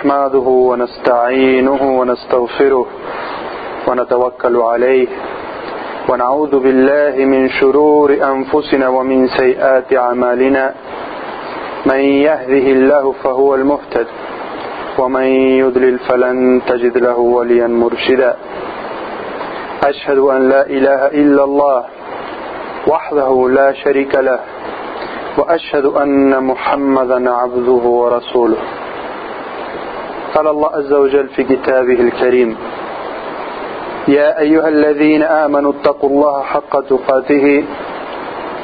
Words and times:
نحمده 0.00 0.48
ونستعينه 0.70 1.82
ونستغفره 1.98 2.86
ونتوكل 3.86 4.56
عليه 4.56 5.08
ونعوذ 6.08 6.58
بالله 6.64 7.14
من 7.32 7.48
شرور 7.48 8.10
أنفسنا 8.32 8.88
ومن 8.88 9.28
سيئات 9.28 9.92
أعمالنا. 9.96 10.74
من 11.86 12.00
يهده 12.28 12.66
الله 12.76 13.12
فهو 13.12 13.54
المهتد 13.54 14.06
ومن 14.98 15.26
يضلل 15.62 15.98
فلن 15.98 16.62
تجد 16.68 16.98
له 16.98 17.18
وليا 17.18 17.66
مرشدا. 17.66 18.36
أشهد 19.84 20.18
أن 20.18 20.48
لا 20.48 20.62
إله 20.66 21.06
إلا 21.06 21.44
الله 21.44 21.84
وحده 22.86 23.48
لا 23.48 23.72
شريك 23.72 24.14
له 24.14 24.40
وأشهد 25.38 25.84
أن 25.84 26.44
محمدا 26.44 27.30
عبده 27.30 27.82
ورسوله. 28.00 28.79
قال 30.34 30.46
الله 30.48 30.70
عز 30.76 30.92
وجل 30.92 31.28
في 31.28 31.44
كتابه 31.44 32.00
الكريم. 32.00 32.56
يا 34.08 34.38
أيها 34.38 34.68
الذين 34.68 35.22
آمنوا 35.22 35.72
اتقوا 35.72 36.10
الله 36.10 36.42
حق 36.42 36.80
تقاته 36.80 37.64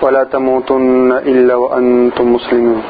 ولا 0.02 0.24
تموتن 0.24 1.12
إلا 1.12 1.54
وأنتم 1.54 2.32
مسلمون. 2.32 2.82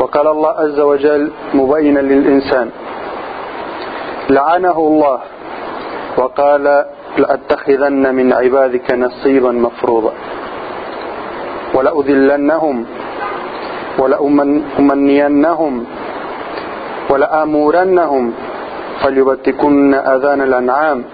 وقال 0.00 0.26
الله 0.26 0.50
عز 0.50 0.80
وجل 0.80 1.30
مبينا 1.54 2.00
للإنسان 2.00 2.70
لعنه 4.30 4.76
الله 4.78 5.18
وقال 6.18 6.84
لأتخذن 7.18 8.14
من 8.14 8.32
عبادك 8.32 8.92
نصيبا 8.92 9.52
مفروضا. 9.52 10.12
ولأذلنهم 11.74 12.86
ولأمنينهم 13.98 15.84
ولآمورنهم 17.10 18.32
فليبتكن 19.00 19.94
أذان 19.94 20.40
الأنعام 20.40 21.04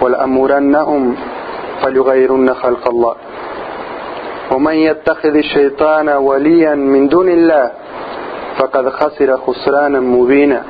ولأمورنهم 0.00 1.16
فليغيرن 1.82 2.54
خلق 2.54 2.88
الله. 2.88 3.14
ومن 4.52 4.74
يتخذ 4.74 5.34
الشيطان 5.36 6.08
وليا 6.08 6.74
من 6.74 7.08
دون 7.08 7.28
الله 7.28 7.70
فقد 8.58 8.88
خسر 8.88 9.36
خسرانا 9.36 10.00
مبينا. 10.00 10.62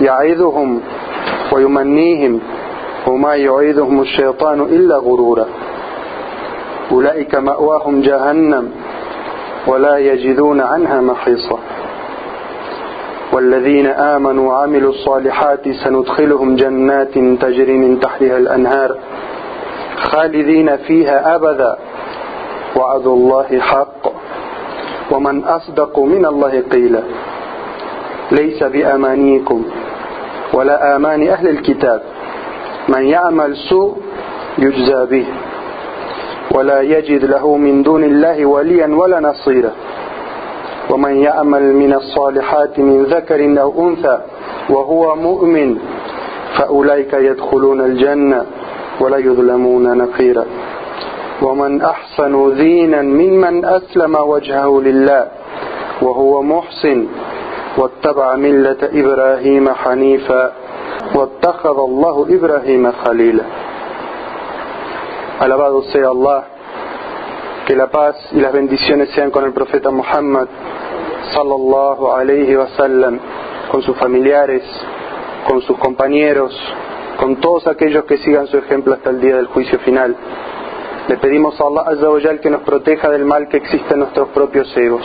يعظهم 0.00 0.80
ويمنيهم 1.52 2.40
وما 3.06 3.34
يعيذهم 3.34 4.00
الشيطان 4.00 4.60
إلا 4.60 4.96
غرورا. 4.96 5.46
أولئك 6.92 7.34
مأواهم 7.34 8.00
جهنم 8.00 8.70
ولا 9.66 9.98
يجدون 9.98 10.60
عنها 10.60 11.00
محيصا. 11.00 11.58
والذين 13.32 13.86
آمنوا 13.86 14.48
وعملوا 14.48 14.90
الصالحات 14.90 15.68
سندخلهم 15.68 16.56
جنات 16.56 17.14
تجري 17.14 17.72
من 17.72 18.00
تحتها 18.00 18.36
الأنهار 18.36 18.96
خالدين 19.96 20.76
فيها 20.76 21.34
أبدا. 21.34 21.76
وعد 22.76 23.06
الله 23.06 23.58
حق. 23.58 24.12
ومن 25.10 25.44
أصدق 25.44 25.98
من 25.98 26.26
الله 26.26 26.60
قيلا. 26.60 27.02
ليس 28.32 28.62
بأمانيكم 28.62 29.64
ولا 30.54 30.96
آمان 30.96 31.28
أهل 31.28 31.48
الكتاب. 31.48 32.02
من 32.88 33.02
يعمل 33.02 33.56
سوء 33.56 33.96
يجزى 34.58 35.06
به. 35.10 35.26
ولا 36.54 36.80
يجد 36.80 37.24
له 37.24 37.56
من 37.56 37.82
دون 37.82 38.04
الله 38.04 38.46
وليا 38.46 38.86
ولا 38.86 39.20
نصيرا. 39.20 39.70
ومن 40.92 41.16
يعمل 41.16 41.64
من 41.72 41.92
الصالحات 41.94 42.78
من 42.78 43.04
ذكر 43.04 43.60
أو 43.62 43.88
أنثى 43.88 44.18
وهو 44.70 45.16
مؤمن 45.16 45.78
فأولئك 46.56 47.12
يدخلون 47.12 47.80
الجنة 47.80 48.40
ولا 49.00 49.16
يظلمون 49.16 49.98
نقيرا. 49.98 50.44
ومن 51.42 51.82
أحسن 51.82 52.54
دينا 52.54 53.02
ممن 53.02 53.64
أسلم 53.64 54.14
وجهه 54.14 54.80
لله 54.80 55.22
وهو 56.02 56.42
محسن 56.42 57.06
واتبع 57.78 58.36
ملة 58.36 58.80
إبراهيم 58.82 59.66
حنيفا 59.68 60.52
واتخذ 61.14 61.78
الله 61.78 62.16
إبراهيم 62.36 62.92
خليلا. 62.92 63.44
Alabado 65.40 65.82
sea 65.90 66.08
Allah, 66.08 66.44
que 67.66 67.74
la 67.74 67.88
paz 67.88 68.14
y 68.32 68.40
las 68.40 68.52
bendiciones 68.52 69.08
sean 69.14 69.30
con 69.30 69.44
el 69.44 69.52
profeta 69.52 69.90
Muhammad 69.90 70.46
sallallahu 71.34 72.12
alayhi 72.12 72.56
con 73.70 73.82
sus 73.82 73.96
familiares, 73.96 74.62
con 75.48 75.62
sus 75.62 75.78
compañeros, 75.78 76.54
con 77.18 77.36
todos 77.40 77.66
aquellos 77.66 78.04
que 78.04 78.18
sigan 78.18 78.46
su 78.46 78.58
ejemplo 78.58 78.94
hasta 78.94 79.10
el 79.10 79.20
día 79.20 79.36
del 79.36 79.46
juicio 79.46 79.78
final. 79.80 80.14
Le 81.08 81.16
pedimos 81.16 81.60
a 81.60 81.64
Allah 81.64 81.84
Azza 81.86 82.38
que 82.40 82.50
nos 82.50 82.62
proteja 82.62 83.10
del 83.10 83.24
mal 83.24 83.48
que 83.48 83.56
existe 83.56 83.94
en 83.94 84.00
nuestros 84.00 84.28
propios 84.28 84.74
egos. 84.76 85.02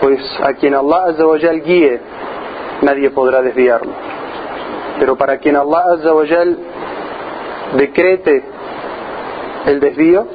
Pues 0.00 0.20
a 0.42 0.52
quien 0.54 0.74
Allah 0.74 1.04
Azza 1.08 1.52
guíe, 1.64 2.00
nadie 2.82 3.10
podrá 3.10 3.42
desviarlo. 3.42 3.92
Pero 4.98 5.16
para 5.16 5.38
quien 5.38 5.56
Allah 5.56 5.82
Azza 5.94 6.10
decrete 7.76 8.44
el 9.66 9.80
desvío, 9.80 10.26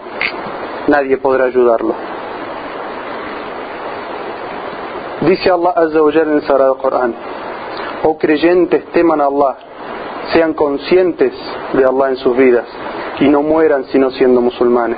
nadie 0.88 1.18
podrá 1.18 1.46
ayudarlo. 1.46 2.09
Dice 5.30 5.52
Allah 5.52 5.74
Azza 5.76 6.02
wa 6.02 6.12
en 6.12 6.32
el 6.32 6.42
Sagrado 6.42 6.80
Corán, 6.80 7.14
oh 8.04 8.18
creyentes 8.18 8.84
teman 8.94 9.22
a 9.22 9.26
Allah, 9.26 9.58
sean 10.34 10.56
conscientes 10.56 11.34
de 11.74 11.86
Allah 11.86 12.10
en 12.10 12.18
sus 12.18 12.36
vidas 12.36 12.66
y 13.20 13.28
no 13.28 13.44
mueran 13.44 13.86
sino 13.92 14.10
siendo 14.10 14.42
musulmanes. 14.42 14.98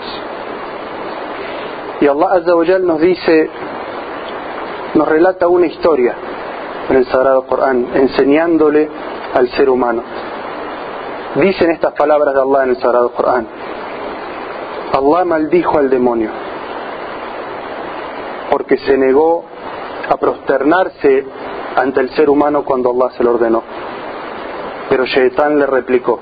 Y 2.00 2.08
Allah 2.08 2.28
Azza 2.32 2.56
wa 2.56 2.64
nos 2.80 3.02
dice, 3.02 3.50
nos 4.94 5.06
relata 5.06 5.50
una 5.50 5.66
historia 5.66 6.16
en 6.90 6.96
el 6.96 7.06
Sagrado 7.08 7.46
Corán, 7.46 7.88
enseñándole 7.94 8.90
al 9.34 9.50
ser 9.50 9.70
humano. 9.70 10.02
Dicen 11.36 11.72
estas 11.72 11.92
palabras 11.92 12.34
de 12.34 12.42
Allah 12.42 12.64
en 12.64 12.70
el 12.70 12.78
Sagrado 12.78 13.12
Corán. 13.12 13.48
Allah 14.94 15.26
maldijo 15.26 15.78
al 15.78 15.90
demonio 15.90 16.30
porque 18.50 18.78
se 18.80 18.98
negó 18.98 19.46
a 20.12 20.18
prosternarse 20.18 21.24
ante 21.76 22.02
el 22.02 22.10
ser 22.12 22.30
humano 22.30 22.66
cuando 22.66 22.92
Allah 22.92 23.16
se 23.16 23.24
lo 23.24 23.32
ordenó. 23.32 23.64
Pero 24.90 25.06
Shaitán 25.06 25.58
le 25.58 25.66
replicó, 25.66 26.20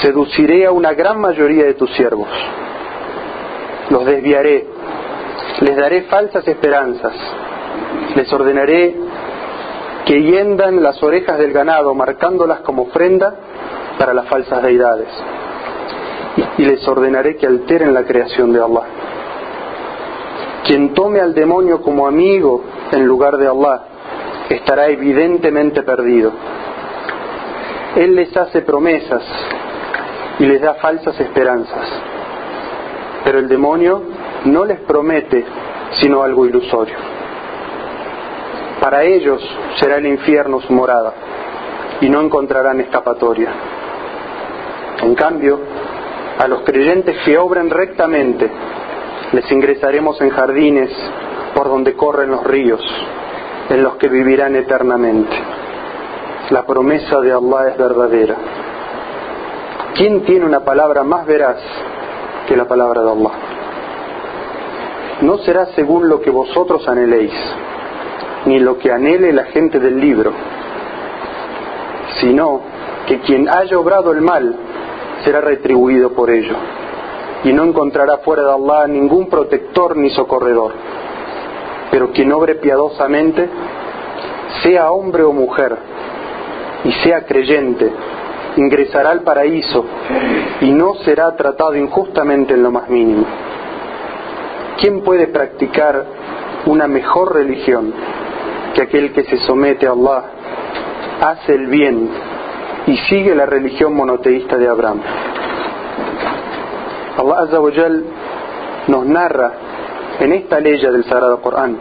seduciré 0.00 0.64
a 0.66 0.72
una 0.72 0.94
gran 0.94 1.20
mayoría 1.20 1.64
de 1.64 1.74
tus 1.74 1.94
siervos, 1.94 2.28
los 3.90 4.06
desviaré, 4.06 4.66
les 5.60 5.76
daré 5.76 6.02
falsas 6.02 6.48
esperanzas, 6.48 7.12
les 8.16 8.32
ordenaré 8.32 8.94
que 10.06 10.22
hiendan 10.22 10.82
las 10.82 11.02
orejas 11.02 11.38
del 11.38 11.52
ganado 11.52 11.94
marcándolas 11.94 12.60
como 12.60 12.84
ofrenda 12.84 13.34
para 13.98 14.14
las 14.14 14.26
falsas 14.28 14.62
deidades, 14.62 15.08
y 16.56 16.64
les 16.64 16.86
ordenaré 16.88 17.36
que 17.36 17.46
alteren 17.46 17.92
la 17.92 18.04
creación 18.04 18.50
de 18.50 18.62
Allah. 18.62 18.82
Quien 20.64 20.94
tome 20.94 21.20
al 21.20 21.34
demonio 21.34 21.82
como 21.82 22.06
amigo 22.06 22.64
en 22.92 23.06
lugar 23.06 23.36
de 23.36 23.46
Allah 23.46 23.82
estará 24.48 24.88
evidentemente 24.88 25.82
perdido. 25.82 26.32
Él 27.96 28.16
les 28.16 28.36
hace 28.36 28.62
promesas 28.62 29.22
y 30.38 30.46
les 30.46 30.60
da 30.60 30.74
falsas 30.74 31.18
esperanzas, 31.20 31.86
pero 33.24 33.38
el 33.38 33.48
demonio 33.48 34.02
no 34.46 34.64
les 34.64 34.80
promete 34.80 35.44
sino 36.00 36.22
algo 36.22 36.46
ilusorio. 36.46 36.96
Para 38.80 39.04
ellos 39.04 39.40
será 39.76 39.96
el 39.96 40.06
infierno 40.06 40.60
su 40.60 40.72
morada 40.72 41.12
y 42.00 42.08
no 42.08 42.20
encontrarán 42.20 42.80
escapatoria. 42.80 43.50
En 45.02 45.14
cambio, 45.14 45.58
a 46.38 46.48
los 46.48 46.62
creyentes 46.62 47.16
que 47.24 47.38
obren 47.38 47.70
rectamente, 47.70 48.50
les 49.34 49.50
ingresaremos 49.50 50.20
en 50.20 50.30
jardines 50.30 50.90
por 51.54 51.68
donde 51.68 51.94
corren 51.94 52.30
los 52.30 52.44
ríos, 52.44 52.80
en 53.68 53.82
los 53.82 53.96
que 53.96 54.08
vivirán 54.08 54.54
eternamente. 54.54 55.36
La 56.50 56.64
promesa 56.64 57.20
de 57.20 57.32
Allah 57.32 57.70
es 57.70 57.78
verdadera. 57.78 58.36
¿Quién 59.94 60.24
tiene 60.24 60.44
una 60.44 60.60
palabra 60.60 61.02
más 61.02 61.26
veraz 61.26 61.56
que 62.46 62.56
la 62.56 62.66
palabra 62.66 63.02
de 63.02 63.10
Allah? 63.10 63.32
No 65.22 65.38
será 65.38 65.66
según 65.74 66.08
lo 66.08 66.20
que 66.20 66.30
vosotros 66.30 66.86
anheléis, 66.86 67.32
ni 68.46 68.60
lo 68.60 68.78
que 68.78 68.92
anhele 68.92 69.32
la 69.32 69.44
gente 69.44 69.80
del 69.80 69.98
libro, 69.98 70.32
sino 72.20 72.60
que 73.06 73.20
quien 73.20 73.48
haya 73.48 73.78
obrado 73.78 74.12
el 74.12 74.20
mal 74.20 74.54
será 75.24 75.40
retribuido 75.40 76.10
por 76.10 76.30
ello 76.30 76.56
y 77.44 77.52
no 77.52 77.64
encontrará 77.64 78.18
fuera 78.18 78.42
de 78.44 78.52
Allah 78.52 78.86
ningún 78.86 79.28
protector 79.28 79.96
ni 79.96 80.10
socorredor. 80.10 80.72
Pero 81.90 82.10
quien 82.10 82.32
obre 82.32 82.56
piadosamente, 82.56 83.48
sea 84.62 84.90
hombre 84.90 85.22
o 85.22 85.32
mujer, 85.32 85.76
y 86.84 86.92
sea 87.02 87.24
creyente, 87.24 87.90
ingresará 88.56 89.10
al 89.10 89.20
paraíso 89.20 89.84
y 90.60 90.70
no 90.70 90.94
será 91.04 91.34
tratado 91.34 91.74
injustamente 91.76 92.54
en 92.54 92.62
lo 92.62 92.70
más 92.70 92.88
mínimo. 92.88 93.24
¿Quién 94.78 95.02
puede 95.02 95.28
practicar 95.28 96.04
una 96.66 96.86
mejor 96.86 97.34
religión 97.34 97.92
que 98.74 98.82
aquel 98.82 99.12
que 99.12 99.24
se 99.24 99.38
somete 99.38 99.86
a 99.86 99.92
Allah, 99.92 100.24
hace 101.20 101.54
el 101.54 101.66
bien 101.66 102.10
y 102.86 102.96
sigue 103.08 103.34
la 103.34 103.46
religión 103.46 103.94
monoteísta 103.94 104.58
de 104.58 104.68
Abraham? 104.68 105.00
Allah 107.17 107.39
Azza 107.43 107.59
wa 107.59 107.71
Jal 107.71 108.03
nos 108.87 109.05
narra 109.05 109.51
en 110.19 110.33
esta 110.33 110.59
ley 110.59 110.79
del 110.79 111.03
Sagrado 111.05 111.41
Corán 111.41 111.77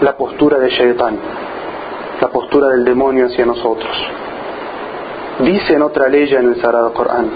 la 0.00 0.16
postura 0.16 0.58
de 0.58 0.70
Shaitán, 0.70 1.18
la 2.20 2.28
postura 2.28 2.68
del 2.68 2.84
demonio 2.84 3.26
hacia 3.26 3.44
nosotros. 3.44 3.96
Dice 5.40 5.74
en 5.74 5.82
otra 5.82 6.08
ley 6.08 6.32
en 6.32 6.48
el 6.48 6.60
Sagrado 6.60 6.92
Corán, 6.92 7.30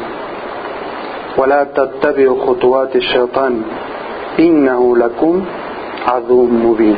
ولا 1.36 1.64
تتبعوا 1.64 2.46
خطوات 2.46 2.96
الشيطان 2.96 3.62
إنه 4.38 4.96
لكم 4.96 5.44
عدو 6.08 6.44
مبين 6.44 6.96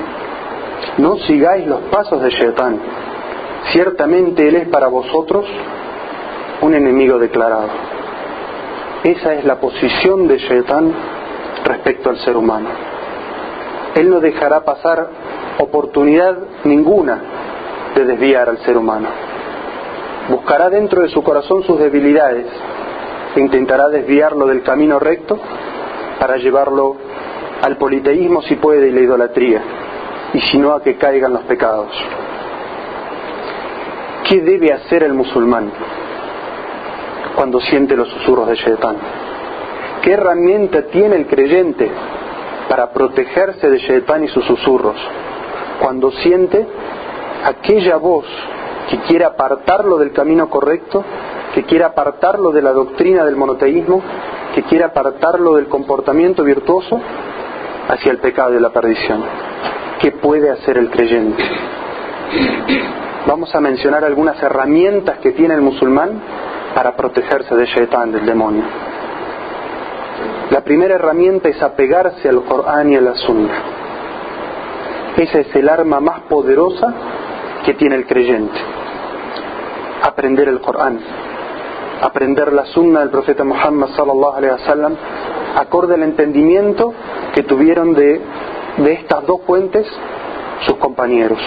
No 0.99 1.19
sigáis 1.27 1.67
los 1.67 1.81
pasos 1.91 2.23
de 2.23 2.31
Shaitán, 2.31 2.79
ciertamente 3.73 4.47
él 4.49 4.57
es 4.57 4.69
para 4.69 4.87
vosotros 4.87 5.45
un 6.61 6.75
enemigo 6.75 7.19
declarado. 7.19 7.69
Esa 9.04 9.34
es 9.36 9.46
la 9.46 9.56
posición 9.56 10.28
de 10.28 10.38
Shaitán 10.38 10.94
respecto 11.64 12.10
al 12.10 12.18
ser 12.18 12.36
humano. 12.36 12.70
Él 13.96 14.10
no 14.10 14.20
dejará 14.20 14.62
pasar 14.62 15.08
oportunidad 15.58 16.38
ninguna 16.66 17.22
de 17.96 18.06
desviar 18.06 18.50
al 18.50 18.58
ser 18.60 18.78
humano. 18.78 19.08
Buscará 20.30 20.70
dentro 20.70 21.02
de 21.02 21.10
su 21.10 21.24
corazón 21.24 21.64
sus 21.64 21.80
debilidades 21.80 22.46
e 23.36 23.40
intentará 23.40 23.88
desviarlo 23.88 24.48
del 24.48 24.64
camino 24.64 25.00
recto 25.00 25.40
para 26.20 26.38
llevarlo 26.38 26.98
al 27.62 27.78
politeísmo 27.78 28.42
si 28.42 28.56
puede 28.56 28.90
y 28.90 28.92
la 28.92 29.00
idolatría, 29.00 29.62
y 30.34 30.42
si 30.42 30.58
no 30.58 30.74
a 30.74 30.84
que 30.84 30.98
caigan 30.98 31.34
los 31.34 31.44
pecados. 31.44 31.90
¿Qué 34.30 34.42
debe 34.42 34.74
hacer 34.74 35.04
el 35.04 35.14
musulmán? 35.14 35.72
Cuando 37.36 37.60
siente 37.62 37.96
los 37.96 38.08
susurros 38.10 38.48
de 38.48 38.56
Shaitán? 38.56 38.98
¿Qué 40.02 40.14
herramienta 40.14 40.84
tiene 40.84 41.16
el 41.18 41.28
creyente 41.28 41.90
para 42.68 42.92
protegerse 42.92 43.70
de 43.70 43.80
Shaitán 43.80 44.24
y 44.24 44.28
sus 44.30 44.46
susurros? 44.46 44.96
Cuando 45.82 46.12
siente 46.12 46.66
aquella 47.46 47.98
voz 47.98 48.26
que 48.90 49.00
quiere 49.02 49.26
apartarlo 49.26 49.98
del 49.98 50.12
camino 50.12 50.50
correcto, 50.50 51.04
que 51.54 51.64
quiere 51.64 51.84
apartarlo 51.84 52.52
de 52.52 52.62
la 52.62 52.72
doctrina 52.72 53.24
del 53.26 53.36
monoteísmo, 53.36 54.02
que 54.56 54.64
quiere 54.64 54.84
apartarlo 54.84 55.56
del 55.56 55.68
comportamiento 55.68 56.44
virtuoso 56.44 57.00
hacia 57.88 58.12
el 58.12 58.20
pecado 58.20 58.56
y 58.56 58.60
la 58.60 58.70
perdición. 58.70 59.24
¿Qué 60.00 60.12
puede 60.12 60.50
hacer 60.50 60.78
el 60.78 60.90
creyente? 60.90 61.44
Vamos 63.28 63.54
a 63.54 63.60
mencionar 63.60 64.04
algunas 64.04 64.42
herramientas 64.42 65.20
que 65.20 65.32
tiene 65.32 65.54
el 65.54 65.62
musulmán 65.62 66.22
para 66.74 66.96
protegerse 66.96 67.56
de 67.56 67.66
Shaitán, 67.66 68.12
del 68.12 68.26
demonio. 68.26 68.64
La 70.52 70.62
primera 70.62 70.96
herramienta 70.96 71.50
es 71.50 71.62
apegarse 71.62 72.28
al 72.28 72.44
Corán 72.44 72.92
y 72.92 72.96
a 72.96 73.02
la 73.02 73.16
Sunna. 73.16 73.54
Esa 75.18 75.40
es 75.40 75.56
el 75.56 75.70
arma 75.70 76.00
más 76.00 76.22
poderosa 76.22 76.94
que 77.66 77.74
tiene 77.76 77.96
el 77.96 78.08
creyente. 78.08 78.58
Aprender 80.04 80.48
el 80.48 80.60
Corán, 80.62 81.00
aprender 82.02 82.54
la 82.54 82.66
Sunna 82.66 83.02
del 83.02 83.10
profeta 83.10 83.44
Muhammad 83.44 83.90
sallallahu 83.96 84.38
alaihi 84.38 84.54
wasallam, 84.54 84.96
acorde 85.56 85.96
al 85.96 86.04
entendimiento 86.04 86.94
que 87.34 87.44
tuvieron 87.44 87.94
de, 87.94 88.22
de 88.78 88.94
estas 88.94 89.26
dos 89.26 89.42
fuentes 89.46 89.86
sus 90.66 90.78
compañeros. 90.78 91.40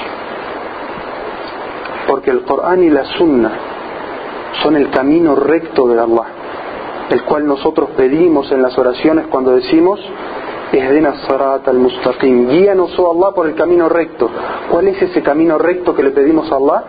Porque 2.07 2.31
el 2.31 2.43
Corán 2.43 2.83
y 2.83 2.91
la 2.91 3.05
Sunna 3.05 3.72
son 4.64 4.76
el 4.76 4.90
camino 4.90 5.36
recto 5.36 5.88
de 5.88 6.00
Allah, 6.00 6.26
el 7.10 7.24
cual 7.24 7.48
nosotros 7.48 7.90
pedimos 7.96 8.52
en 8.52 8.62
las 8.62 8.78
oraciones 8.78 9.28
cuando 9.28 9.52
decimos 9.52 10.00
Ehdena 10.72 11.26
Sarat 11.28 11.68
al-Mustaqim. 11.68 12.50
Guíanos, 12.50 12.98
oh 13.00 13.12
Allah, 13.12 13.34
por 13.34 13.48
el 13.48 13.56
camino 13.56 13.88
recto. 13.88 14.30
¿Cuál 14.70 14.90
es 14.90 15.02
ese 15.02 15.22
camino 15.24 15.58
recto 15.58 15.96
que 15.96 16.04
le 16.04 16.12
pedimos 16.12 16.52
a 16.52 16.56
Allah? 16.56 16.84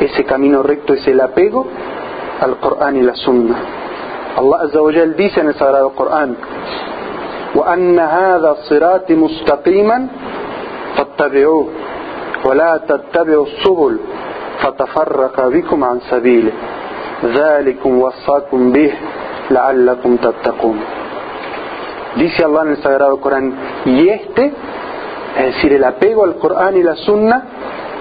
Ese 0.00 0.24
camino 0.24 0.62
recto 0.62 0.94
es 0.94 1.06
el 1.06 1.20
apego 1.20 1.66
al 2.40 2.56
Corán 2.58 2.96
y 2.96 3.02
la 3.02 3.14
Sunna. 3.14 3.56
Allah 4.36 4.58
Azza 4.64 4.82
wa 4.82 4.92
Jal 4.92 5.16
dice 5.16 5.40
en 5.40 5.48
el 5.48 5.54
Sagrado 5.54 5.90
Corán, 5.90 6.36
وأن 7.56 7.98
هذا 7.98 8.56
صراطي 8.68 9.14
مستقيما 9.14 10.06
فاتبعوه 10.96 11.68
ولا 12.44 12.76
تتبعوا 12.88 13.46
السبل 13.46 13.98
فتفرق 14.62 15.48
بكم 15.48 15.84
عن 15.84 16.00
سبيله 16.10 16.52
ذلكم 17.24 17.98
وصاكم 17.98 18.72
به 18.72 18.92
لعلكم 19.50 20.16
تتقون 20.16 20.80
Dice 22.16 22.42
Allah 22.44 22.62
en 22.62 22.68
el 22.70 22.82
Sagrado 22.82 23.20
Corán, 23.20 23.52
y 23.84 24.08
este, 24.08 24.50
es 25.38 25.54
decir, 25.54 25.74
el 25.74 25.84
apego 25.84 26.24
al 26.24 26.36
Corán 26.36 26.74
y 26.74 26.82
la 26.82 26.96
Sunna, 26.96 27.44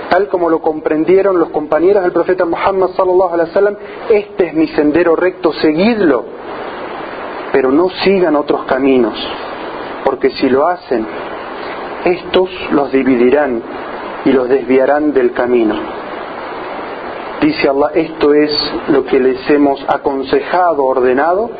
tal 0.09 0.29
como 0.29 0.50
lo 0.50 0.59
comprendieron 0.62 1.38
los 1.38 1.50
compañeros 1.50 2.01
del 2.01 2.13
profeta 2.13 2.45
Muhammad 2.45 2.91
sallallahu 2.95 3.33
alaihi 3.33 3.50
wasallam, 3.50 3.75
este 4.09 4.47
es 4.47 4.53
mi 4.53 4.67
sendero 4.69 5.17
recto, 5.17 5.51
seguidlo, 5.51 6.24
pero 7.51 7.74
no 7.74 7.89
sigan 8.05 8.38
otros 8.38 8.63
caminos, 8.67 9.15
porque 10.05 10.29
si 10.29 10.47
lo 10.47 10.65
hacen, 10.65 11.05
estos 12.05 12.50
los 12.71 12.93
dividirán 12.93 13.62
y 14.24 14.31
los 14.31 14.47
desviarán 14.47 15.12
del 15.12 15.33
camino. 15.33 15.75
Dice 17.40 17.68
Allah, 17.68 17.90
esto 17.94 18.35
es 18.35 18.50
lo 18.88 19.04
que 19.06 19.18
les 19.18 19.49
hemos 19.49 19.82
aconsejado, 19.88 20.85
ordenado, 20.85 21.50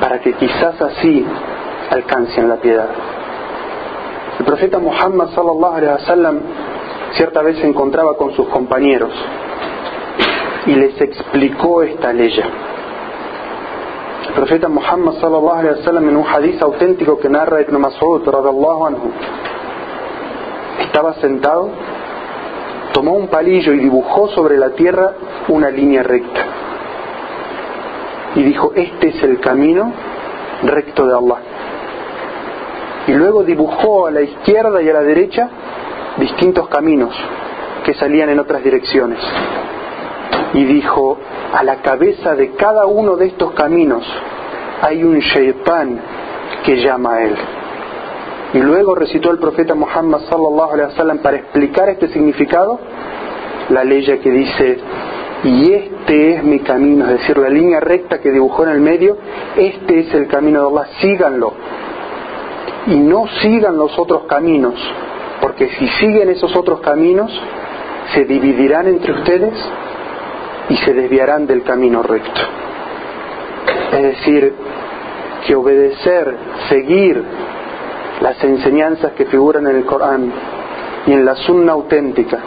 para 0.00 0.20
que 0.20 0.34
quizás 0.34 0.80
así 0.80 1.24
alcancen 1.90 2.48
la 2.48 2.56
piedad. 2.56 2.88
El 4.38 4.44
profeta 4.44 4.78
Muhammad 4.78 5.28
sallallahu 5.34 5.74
alaihi 5.74 5.92
wasallam 5.92 6.40
cierta 7.12 7.42
vez 7.42 7.58
se 7.58 7.66
encontraba 7.66 8.16
con 8.16 8.32
sus 8.32 8.48
compañeros 8.48 9.10
y 10.66 10.74
les 10.74 11.00
explicó 11.00 11.82
esta 11.82 12.12
ley. 12.12 12.32
El 14.28 14.34
profeta 14.34 14.68
Muhammad 14.68 15.14
sallallahu 15.20 15.58
alaihi 15.58 15.78
wasallam 15.78 16.08
en 16.08 16.16
un 16.16 16.26
hadith 16.26 16.62
auténtico 16.62 17.18
que 17.18 17.28
narra 17.28 17.62
Ibn 17.62 17.76
Mas'ud 17.78 18.22
anhu 18.28 19.10
estaba 20.80 21.14
sentado, 21.14 21.70
tomó 22.92 23.12
un 23.12 23.28
palillo 23.28 23.72
y 23.72 23.78
dibujó 23.78 24.28
sobre 24.28 24.56
la 24.56 24.70
tierra 24.70 25.12
una 25.48 25.70
línea 25.70 26.02
recta. 26.02 26.40
Y 28.34 28.42
dijo, 28.42 28.72
este 28.74 29.08
es 29.08 29.22
el 29.22 29.40
camino 29.40 29.92
recto 30.62 31.06
de 31.06 31.14
Allah. 31.14 31.38
Y 33.08 33.12
luego 33.12 33.42
dibujó 33.42 34.06
a 34.06 34.10
la 34.10 34.20
izquierda 34.20 34.82
y 34.82 34.88
a 34.88 34.92
la 34.92 35.02
derecha 35.02 35.48
distintos 36.18 36.68
caminos 36.68 37.14
que 37.84 37.94
salían 37.94 38.30
en 38.30 38.38
otras 38.38 38.62
direcciones. 38.62 39.18
Y 40.54 40.64
dijo, 40.64 41.18
a 41.52 41.64
la 41.64 41.76
cabeza 41.76 42.34
de 42.34 42.52
cada 42.52 42.86
uno 42.86 43.16
de 43.16 43.26
estos 43.26 43.52
caminos 43.52 44.04
hay 44.82 45.02
un 45.02 45.18
shaitán 45.18 46.00
que 46.64 46.76
llama 46.76 47.14
a 47.14 47.22
él. 47.22 47.36
Y 48.52 48.58
luego 48.58 48.94
recitó 48.94 49.30
el 49.30 49.38
profeta 49.38 49.74
Muhammad 49.74 50.20
sallallahu 50.28 50.72
alaihi 50.72 50.90
wasallam 50.90 51.18
para 51.18 51.36
explicar 51.36 51.88
este 51.88 52.08
significado 52.08 52.80
la 53.70 53.84
ley 53.84 54.04
que 54.04 54.30
dice 54.30 54.78
y 55.44 55.72
este 55.72 56.34
es 56.34 56.44
mi 56.44 56.58
camino, 56.60 57.06
es 57.06 57.20
decir, 57.20 57.38
la 57.38 57.48
línea 57.48 57.80
recta 57.80 58.20
que 58.20 58.30
dibujó 58.30 58.64
en 58.64 58.70
el 58.70 58.80
medio, 58.80 59.16
este 59.56 60.00
es 60.00 60.12
el 60.12 60.26
camino 60.26 60.60
de 60.60 60.66
Allah, 60.68 60.88
síganlo. 61.00 61.54
Y 62.88 62.96
no 62.96 63.26
sigan 63.40 63.76
los 63.78 63.98
otros 63.98 64.24
caminos, 64.24 64.74
porque 65.40 65.68
si 65.78 65.88
siguen 65.88 66.28
esos 66.28 66.54
otros 66.56 66.80
caminos, 66.80 67.32
se 68.12 68.24
dividirán 68.24 68.86
entre 68.88 69.12
ustedes 69.12 69.54
y 70.68 70.76
se 70.76 70.92
desviarán 70.92 71.46
del 71.46 71.62
camino 71.62 72.02
recto. 72.02 72.40
Es 73.92 74.02
decir, 74.02 74.54
que 75.46 75.54
obedecer, 75.54 76.36
seguir 76.68 77.24
las 78.20 78.42
enseñanzas 78.44 79.12
que 79.12 79.26
figuran 79.26 79.66
en 79.66 79.76
el 79.76 79.84
Corán 79.84 80.32
y 81.06 81.12
en 81.12 81.24
la 81.24 81.34
sunna 81.36 81.72
auténtica 81.72 82.38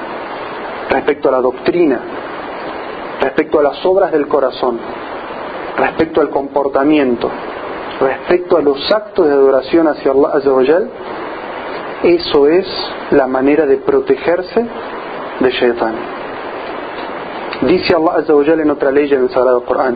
respecto 0.89 1.29
a 1.29 1.31
la 1.31 1.41
doctrina, 1.41 1.99
respecto 3.21 3.59
a 3.59 3.63
las 3.63 3.85
obras 3.85 4.11
del 4.11 4.27
corazón, 4.27 4.79
respecto 5.77 6.21
al 6.21 6.29
comportamiento, 6.29 7.29
respecto 7.99 8.57
a 8.57 8.61
los 8.61 8.91
actos 8.91 9.25
de 9.27 9.33
adoración 9.33 9.87
hacia 9.87 10.11
Allah 10.11 10.81
eso 12.03 12.47
es 12.47 12.67
la 13.11 13.27
manera 13.27 13.65
de 13.65 13.77
protegerse 13.77 14.65
de 15.39 15.51
Shaitan. 15.51 15.95
Dice 17.61 17.95
Allah 17.95 18.17
Azza 18.17 18.33
en 18.33 18.69
otra 18.69 18.91
ley 18.91 19.09
en 19.11 19.23
el 19.23 19.29
Sagrado 19.29 19.63
Corán: 19.63 19.95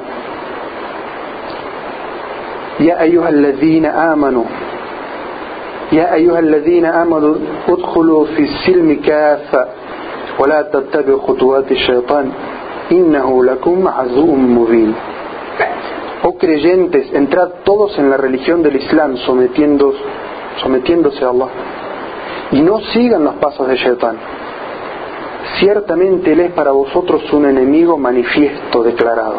Ya 2.80 2.96
alladhina 2.98 4.12
amanu 4.12 4.46
يا 5.93 6.15
أيها 6.15 6.39
الذين 6.39 6.87
آمنوا 6.87 7.35
ادخلوا 7.69 8.25
في 8.25 8.43
السلم 8.43 9.01
كافة 9.07 9.67
ولا 10.39 10.63
تتبعوا 10.63 11.21
خطوات 11.21 11.73
الشيطان 11.73 12.33
إنه 12.93 13.45
لكم 13.45 13.89
عزو 13.89 14.35
مبين 14.35 14.95
Oh 16.25 16.39
creyentes, 16.39 17.13
entrad 17.13 17.51
todos 17.65 17.99
en 17.99 18.09
la 18.09 18.17
religión 18.17 18.63
del 18.63 18.77
Islam 18.77 19.17
sometiéndose, 19.17 19.99
sometiéndose 20.63 21.25
a 21.25 21.31
Allah 21.31 21.49
y 22.53 22.61
no 22.61 22.79
sigan 22.93 23.25
los 23.25 23.35
pasos 23.37 23.67
de 23.67 23.77
Shaitan. 23.77 24.17
Ciertamente 25.59 26.33
Él 26.33 26.41
es 26.41 26.53
para 26.53 26.71
vosotros 26.71 27.21
un 27.33 27.47
enemigo 27.47 27.99
manifiesto, 27.99 28.85
declarado. 28.85 29.39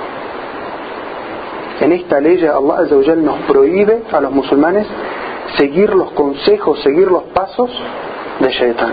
En 1.79 1.93
esta 1.93 2.19
ley 2.19 2.45
Allah 2.45 2.85
nos 3.15 3.37
prohíbe 3.47 4.03
a 4.11 4.19
los 4.19 4.31
musulmanes 4.31 4.85
seguir 5.56 5.94
los 5.94 6.10
consejos, 6.12 6.80
seguir 6.82 7.10
los 7.10 7.24
pasos 7.34 7.70
de 8.40 8.50
Shaitan. 8.50 8.92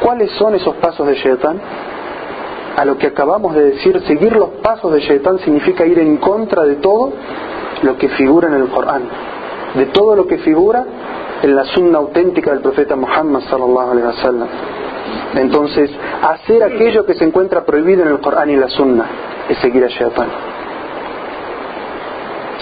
¿Cuáles 0.00 0.30
son 0.32 0.54
esos 0.54 0.74
pasos 0.76 1.06
de 1.06 1.14
Shaitan? 1.14 1.60
A 2.76 2.84
lo 2.84 2.98
que 2.98 3.06
acabamos 3.06 3.54
de 3.54 3.70
decir, 3.70 4.00
seguir 4.06 4.34
los 4.34 4.50
pasos 4.62 4.92
de 4.92 5.00
Shaitan 5.00 5.38
significa 5.40 5.86
ir 5.86 5.98
en 5.98 6.16
contra 6.16 6.64
de 6.64 6.76
todo 6.76 7.12
lo 7.82 7.96
que 7.96 8.08
figura 8.10 8.48
en 8.48 8.54
el 8.54 8.68
Corán, 8.68 9.02
de 9.74 9.86
todo 9.86 10.16
lo 10.16 10.26
que 10.26 10.38
figura 10.38 10.84
en 11.42 11.54
la 11.54 11.64
sunna 11.66 11.98
auténtica 11.98 12.50
del 12.50 12.60
profeta 12.60 12.96
Muhammad 12.96 13.42
sallallahu 13.48 13.90
alaihi 13.90 14.06
wasallam. 14.06 14.48
Entonces, 15.34 15.90
hacer 16.22 16.62
aquello 16.62 17.04
que 17.04 17.14
se 17.14 17.24
encuentra 17.24 17.64
prohibido 17.64 18.02
en 18.02 18.08
el 18.08 18.20
Corán 18.20 18.50
y 18.50 18.56
la 18.56 18.68
sunna 18.68 19.04
es 19.48 19.58
seguir 19.58 19.84
a 19.84 19.88
Shaitan. 19.88 20.28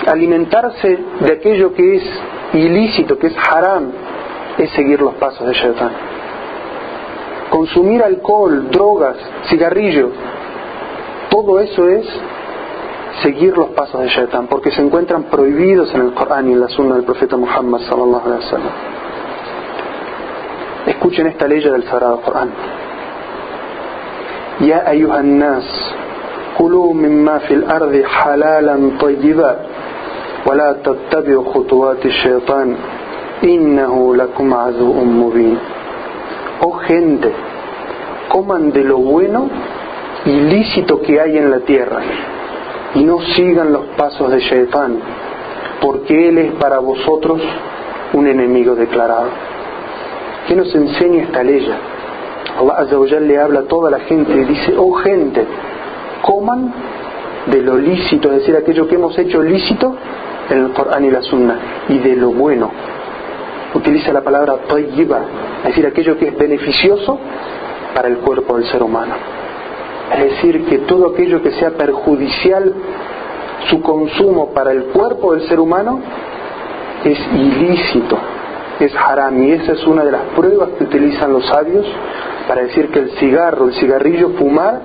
Alimentarse 0.07 0.99
de 1.21 1.33
aquello 1.33 1.73
que 1.75 1.97
es 1.97 2.03
ilícito, 2.53 3.19
que 3.19 3.29
es 3.29 3.37
haram, 3.37 3.91
es 4.59 4.71
seguir 4.71 5.01
los 5.01 5.15
pasos 5.15 5.47
de 5.47 5.55
Shaitan. 5.55 5.91
Consumir 7.51 8.03
alcohol, 8.03 8.71
drogas, 8.71 9.17
cigarrillos, 9.49 10.11
todo 11.31 11.61
eso 11.61 11.89
es 11.89 12.07
seguir 13.23 13.57
los 13.57 13.69
pasos 13.71 14.01
de 14.03 14.09
Shaitan, 14.09 14.47
porque 14.47 14.71
se 14.71 14.83
encuentran 14.83 15.25
prohibidos 15.25 15.95
en 15.95 16.03
el 16.03 16.15
Corán 16.15 16.49
y 16.49 16.53
en 16.53 16.61
la 16.61 16.69
Sunna 16.69 16.97
del 16.97 17.05
profeta 17.05 17.37
Muhammad 17.37 17.81
sallallahu 17.89 18.27
alaihi 18.27 18.45
wasallam. 18.45 18.73
Escuchen 20.87 21.27
esta 21.29 21.47
ley 21.47 21.63
del 21.63 21.85
Sagrado 21.85 22.21
Corán. 22.23 22.51
Ya 24.61 24.85
ayuhan 24.87 25.39
nas, 25.39 25.65
kulu 26.57 26.95
mimma 26.95 27.41
fil 27.41 27.65
ardi 27.69 28.03
halalan 28.03 28.99
tayyiba 28.99 29.57
ولا 30.46 30.74
تتبعوا 30.84 31.54
خطوات 31.54 32.06
الشيطان 32.06 32.76
إنه 33.44 34.16
لكم 34.16 34.54
عدو 34.54 34.94
مبين 35.04 35.58
Oh 36.60 36.74
gente, 36.88 37.32
coman 38.30 38.72
de 38.72 38.84
lo 38.84 38.98
bueno 38.98 39.48
ilícito 40.26 41.02
que 41.02 41.22
hay 41.22 41.38
en 41.38 41.52
la 41.52 41.60
tierra 41.60 42.00
y 42.96 43.04
no 43.04 43.20
sigan 43.36 43.72
los 43.72 43.86
pasos 43.96 44.32
de 44.32 44.40
Shaitán, 44.40 45.00
porque 45.82 46.30
él 46.30 46.38
es 46.40 46.52
para 46.54 46.80
vosotros 46.80 47.40
un 48.14 48.26
enemigo 48.28 48.74
declarado. 48.74 49.30
¿Qué 50.48 50.56
nos 50.56 50.74
enseña 50.74 51.24
esta 51.24 51.44
ley? 51.44 51.68
Allah 52.60 52.74
Azza 52.78 53.20
le 53.20 53.40
habla 53.40 53.60
a 53.62 53.64
toda 53.64 53.92
la 53.92 54.00
gente 54.00 54.34
y 54.34 54.46
dice, 54.46 54.74
oh 54.78 54.94
gente, 54.94 55.46
coman 56.24 56.74
de 57.46 57.62
lo 57.62 57.78
lícito, 57.78 58.32
es 58.32 58.40
decir, 58.40 58.56
aquello 58.56 58.88
que 58.88 58.96
hemos 58.96 59.18
hecho 59.18 59.44
lícito 59.44 59.96
en 60.53 60.67
el 60.67 60.73
Corán 60.73 61.05
y 61.05 61.11
la 61.11 61.23
Sunna, 61.23 61.59
y 61.89 61.99
de 61.99 62.17
lo 62.17 62.31
bueno. 62.31 62.71
Utiliza 63.75 64.13
la 64.13 64.21
palabra 64.21 64.57
tayyiba, 64.69 65.21
es 65.61 65.69
decir, 65.69 65.87
aquello 65.87 66.19
que 66.19 66.29
es 66.29 66.37
beneficioso 66.37 67.19
para 67.95 68.09
el 68.09 68.19
cuerpo 68.19 68.57
del 68.57 68.67
ser 68.67 68.83
humano. 68.83 69.15
Es 70.15 70.25
decir, 70.25 70.67
que 70.67 70.79
todo 70.81 71.13
aquello 71.13 71.43
que 71.43 71.53
sea 71.53 71.71
perjudicial, 71.71 72.75
su 73.71 73.81
consumo 73.81 74.51
para 74.53 74.73
el 74.73 74.85
cuerpo 74.85 75.33
del 75.35 75.49
ser 75.49 75.59
humano, 75.59 76.01
es 77.05 77.19
ilícito, 77.33 78.19
es 78.79 78.95
haram. 78.95 79.43
Y 79.43 79.53
esa 79.53 79.73
es 79.73 79.87
una 79.87 80.05
de 80.05 80.13
las 80.13 80.23
pruebas 80.37 80.71
que 80.77 80.85
utilizan 80.85 81.33
los 81.33 81.47
sabios 81.47 81.87
para 82.47 82.63
decir 82.63 82.91
que 82.91 82.99
el 82.99 83.11
cigarro, 83.13 83.67
el 83.67 83.75
cigarrillo, 83.75 84.31
fumar, 84.39 84.81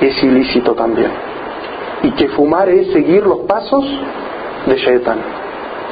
es 0.00 0.22
ilícito 0.22 0.74
también. 0.74 1.10
Y 2.04 2.10
que 2.12 2.28
fumar 2.28 2.68
es 2.68 2.92
seguir 2.92 3.24
los 3.26 3.40
pasos 3.40 3.84
de 4.66 4.76
Shaitan, 4.76 5.18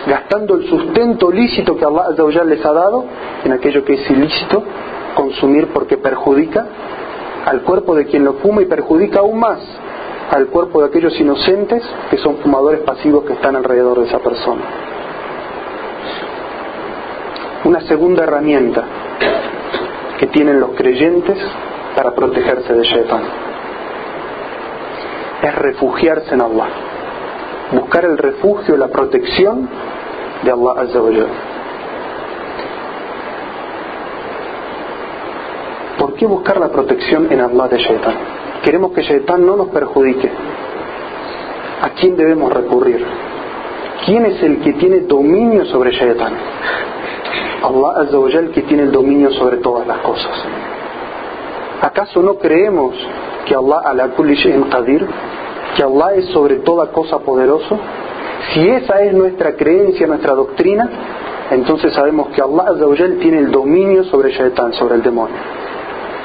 gastando 0.07 0.57
el 0.57 0.69
sustento 0.69 1.31
lícito 1.31 1.77
que 1.77 1.85
Allah 1.85 2.45
les 2.45 2.65
ha 2.65 2.73
dado 2.73 3.05
en 3.45 3.53
aquello 3.53 3.85
que 3.85 3.95
es 3.95 4.11
ilícito 4.11 4.63
consumir 5.15 5.69
porque 5.69 5.97
perjudica 5.97 6.67
al 7.47 7.63
cuerpo 7.63 7.95
de 7.95 8.07
quien 8.07 8.25
lo 8.25 8.35
fuma 8.35 8.63
y 8.63 8.67
perjudica 8.67 9.21
aún 9.21 9.39
más 9.39 9.61
al 10.31 10.47
cuerpo 10.47 10.81
de 10.81 10.89
aquellos 10.89 11.19
inocentes 11.21 11.83
que 12.11 12.19
son 12.19 12.39
fumadores 12.39 12.81
pasivos 12.81 13.25
que 13.25 13.35
están 13.35 13.57
alrededor 13.57 14.01
de 14.01 14.07
esa 14.07 14.19
persona. 14.19 14.63
Una 17.65 17.81
segunda 17.83 18.25
herramienta 18.25 18.85
que 20.19 20.27
tienen 20.29 20.61
los 20.61 20.71
creyentes 20.71 21.39
para 21.95 22.15
protegerse 22.15 22.73
de 22.73 22.83
Shaitan 22.83 23.23
es 25.43 25.55
refugiarse 25.55 26.35
en 26.35 26.41
Allah, 26.41 26.69
buscar 27.73 28.05
el 28.05 28.19
refugio, 28.19 28.77
la 28.77 28.89
protección 28.89 29.69
de 30.43 30.51
Allah 30.51 30.83
Azza 30.83 31.01
¿Por 35.99 36.15
qué 36.15 36.27
buscar 36.27 36.59
la 36.61 36.69
protección 36.69 37.33
en 37.33 37.41
Allah 37.41 37.69
de 37.69 37.79
Shaitan? 37.79 38.15
Queremos 38.63 38.93
que 38.93 39.03
Shaitan 39.03 39.47
no 39.47 39.57
nos 39.57 39.69
perjudique. 39.69 40.31
¿A 41.83 41.91
quién 41.91 42.17
debemos 42.17 42.53
recurrir? 42.53 43.05
¿Quién 44.05 44.27
es 44.27 44.43
el 44.43 44.61
que 44.61 44.75
tiene 44.75 45.01
dominio 45.01 45.65
sobre 45.67 45.93
Shaitan? 45.93 46.33
Allah 47.63 48.03
Azza 48.03 48.19
wa 48.19 48.29
que 48.29 48.63
tiene 48.63 48.83
el 48.85 48.93
dominio 48.93 49.31
sobre 49.33 49.59
todas 49.59 49.87
las 49.87 49.99
cosas. 49.99 50.45
¿Acaso 51.81 52.23
no 52.23 52.37
creemos 52.37 52.95
que 53.47 53.55
Allah 53.55 53.83
ala 53.85 54.09
kulli 54.09 54.37
qadir, 54.71 55.07
que 55.77 55.83
Allah 55.83 56.15
es 56.15 56.27
sobre 56.27 56.57
toda 56.57 56.91
cosa 56.93 57.19
poderoso? 57.19 57.79
Si 58.53 58.69
esa 58.69 59.03
es 59.03 59.13
nuestra 59.13 59.57
creencia, 59.57 60.07
nuestra 60.07 60.35
doctrina, 60.35 60.89
entonces 61.51 61.93
sabemos 61.93 62.29
que 62.29 62.43
Allah 62.43 62.65
Azza 62.69 62.87
wa 62.87 62.97
tiene 62.97 63.39
el 63.39 63.51
dominio 63.51 64.05
sobre 64.05 64.33
Shaitan, 64.33 64.73
sobre 64.75 64.97
el 64.97 65.03
demonio. 65.03 65.37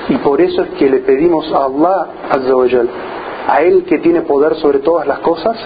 Y 0.09 0.15
por 0.17 0.41
eso 0.41 0.63
es 0.63 0.69
que 0.71 0.89
le 0.89 0.99
pedimos 0.99 1.51
a 1.53 1.65
Allah 1.65 2.07
Azza 2.29 2.53
a 3.47 3.61
Él 3.61 3.85
que 3.85 3.99
tiene 3.99 4.21
poder 4.21 4.55
sobre 4.55 4.79
todas 4.79 5.07
las 5.07 5.19
cosas, 5.19 5.57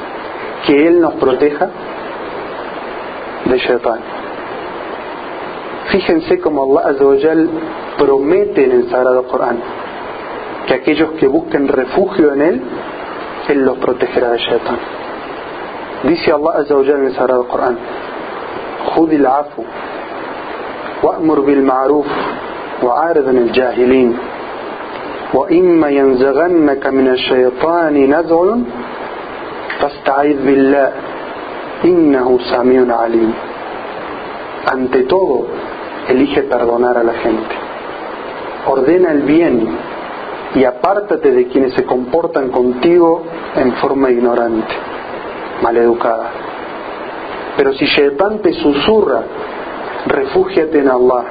que 0.65 0.87
Él 0.87 1.01
nos 1.01 1.15
proteja 1.15 1.69
de 3.45 3.57
Shaitan. 3.57 3.99
Fíjense 5.91 6.39
como 6.39 6.79
Allah 6.79 6.95
promete 7.97 8.65
en 8.65 8.71
el 8.71 8.89
Sagrado 8.89 9.23
Corán 9.23 9.57
que 10.65 10.73
aquellos 10.73 11.11
que 11.13 11.27
busquen 11.27 11.67
refugio 11.67 12.33
en 12.33 12.41
Él, 12.41 12.61
إلا 13.49 13.71
برد 13.73 14.03
كراء 14.15 14.33
الشيطان 14.33 14.77
ديسي 16.05 16.35
الله 16.35 16.51
عز 16.51 16.71
وجل 16.71 16.97
من 16.97 17.11
سراء 17.11 17.41
القرآن 17.41 17.75
خذ 18.95 19.11
العفو 19.13 19.63
وأمر 21.03 21.39
بالمعروف 21.39 22.07
وعارض 22.83 23.27
من 23.29 23.37
الجاهلين. 23.37 24.17
وإما 25.33 25.89
ينزغنك 25.89 26.87
من 26.87 27.07
الشيطان 27.07 27.95
نزع 28.15 28.55
فاستعيذ 29.79 30.37
بالله 30.45 30.91
إنه 31.85 32.39
سميع 32.51 32.95
عليم. 33.01 33.33
Ante 34.73 35.03
todo, 35.03 35.47
elige 36.07 36.43
perdonar 36.43 36.97
a 36.97 37.03
la 37.03 37.13
gente. 37.13 37.55
Ordena 38.67 39.11
el 39.11 39.21
bien 39.23 39.55
y 40.55 40.63
apártate 40.63 41.31
de 41.31 41.47
quienes 41.47 41.73
se 41.73 41.85
comportan 41.85 42.49
contigo 42.49 43.23
en 43.55 43.73
forma 43.73 44.09
ignorante 44.11 44.73
maleducada 45.61 46.31
pero 47.57 47.73
si 47.73 47.85
Shaitan 47.85 48.39
te 48.39 48.53
susurra 48.53 49.23
refúgiate 50.07 50.79
en 50.79 50.89
Allah 50.89 51.23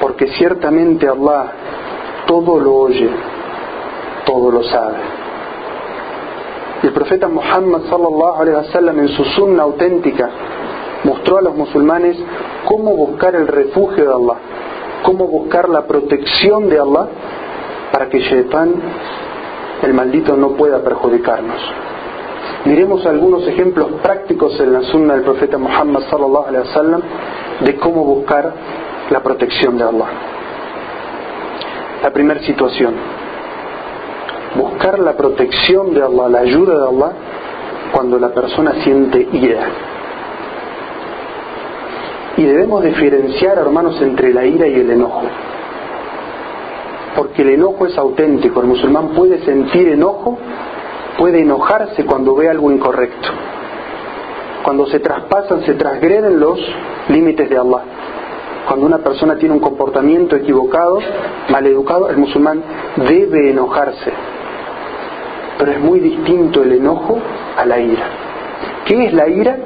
porque 0.00 0.26
ciertamente 0.28 1.08
Allah 1.08 1.52
todo 2.26 2.58
lo 2.58 2.74
oye, 2.74 3.08
todo 4.24 4.50
lo 4.50 4.62
sabe. 4.64 4.96
El 6.82 6.92
profeta 6.92 7.28
Muhammad 7.28 7.82
sallallahu 7.88 8.40
alaihi 8.40 8.56
wasallam 8.56 8.98
en 8.98 9.08
su 9.08 9.24
sunna 9.24 9.62
auténtica 9.62 10.28
mostró 11.04 11.38
a 11.38 11.42
los 11.42 11.54
musulmanes 11.54 12.16
cómo 12.64 12.96
buscar 12.96 13.36
el 13.36 13.46
refugio 13.46 14.04
de 14.04 14.12
Allah, 14.12 14.38
cómo 15.04 15.28
buscar 15.28 15.68
la 15.68 15.86
protección 15.86 16.68
de 16.68 16.80
Allah 16.80 17.06
para 17.92 18.08
que 18.08 18.20
Shaitan, 18.20 18.74
el 19.82 19.92
maldito, 19.94 20.36
no 20.36 20.52
pueda 20.52 20.82
perjudicarnos. 20.82 21.60
Miremos 22.64 23.04
algunos 23.06 23.46
ejemplos 23.46 23.88
prácticos 24.02 24.58
en 24.60 24.72
la 24.72 24.82
sunna 24.82 25.14
del 25.14 25.22
profeta 25.22 25.58
Muhammad 25.58 26.02
sallallahu 26.08 26.46
alaihi 26.46 26.68
wasallam 26.68 27.02
de 27.60 27.76
cómo 27.76 28.04
buscar 28.04 28.52
la 29.10 29.20
protección 29.20 29.76
de 29.76 29.84
Allah. 29.84 30.06
La 32.02 32.10
primera 32.12 32.40
situación, 32.40 32.94
buscar 34.56 34.98
la 34.98 35.16
protección 35.16 35.92
de 35.94 36.02
Allah, 36.02 36.28
la 36.28 36.38
ayuda 36.40 36.78
de 36.78 36.88
Allah, 36.88 37.12
cuando 37.92 38.18
la 38.18 38.30
persona 38.30 38.74
siente 38.82 39.28
ira. 39.32 39.66
Y 42.36 42.44
debemos 42.44 42.82
diferenciar, 42.82 43.58
hermanos, 43.58 44.00
entre 44.00 44.32
la 44.32 44.44
ira 44.44 44.66
y 44.66 44.74
el 44.74 44.90
enojo. 44.90 45.22
Porque 47.16 47.42
el 47.42 47.50
enojo 47.50 47.86
es 47.86 47.96
auténtico. 47.98 48.60
El 48.60 48.68
musulmán 48.68 49.08
puede 49.08 49.44
sentir 49.44 49.88
enojo, 49.88 50.38
puede 51.18 51.40
enojarse 51.40 52.04
cuando 52.04 52.34
ve 52.34 52.48
algo 52.48 52.70
incorrecto. 52.70 53.28
Cuando 54.62 54.86
se 54.86 55.00
traspasan, 55.00 55.64
se 55.64 55.74
transgreden 55.74 56.38
los 56.38 56.58
límites 57.08 57.50
de 57.50 57.58
Allah 57.58 57.82
cuando 58.66 58.86
una 58.86 58.98
persona 58.98 59.36
tiene 59.36 59.54
un 59.54 59.60
comportamiento 59.60 60.36
equivocado, 60.36 61.00
maleducado, 61.50 62.08
el 62.08 62.16
musulmán 62.16 62.62
debe 62.96 63.50
enojarse. 63.50 64.12
Pero 65.58 65.72
es 65.72 65.80
muy 65.80 66.00
distinto 66.00 66.62
el 66.62 66.72
enojo 66.72 67.18
a 67.56 67.66
la 67.66 67.78
ira. 67.78 68.04
¿Qué 68.86 69.06
es 69.06 69.12
la 69.12 69.28
ira? 69.28 69.56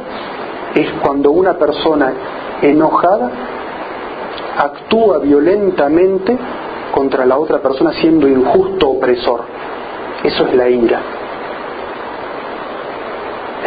Es 0.74 0.90
cuando 1.02 1.30
una 1.30 1.54
persona 1.54 2.12
enojada 2.62 3.30
actúa 4.58 5.18
violentamente 5.18 6.36
contra 6.96 7.26
la 7.26 7.36
otra 7.36 7.58
persona 7.58 7.92
siendo 8.00 8.26
injusto 8.26 8.88
opresor. 8.88 9.42
Eso 10.24 10.46
es 10.46 10.54
la 10.54 10.66
ira. 10.70 11.00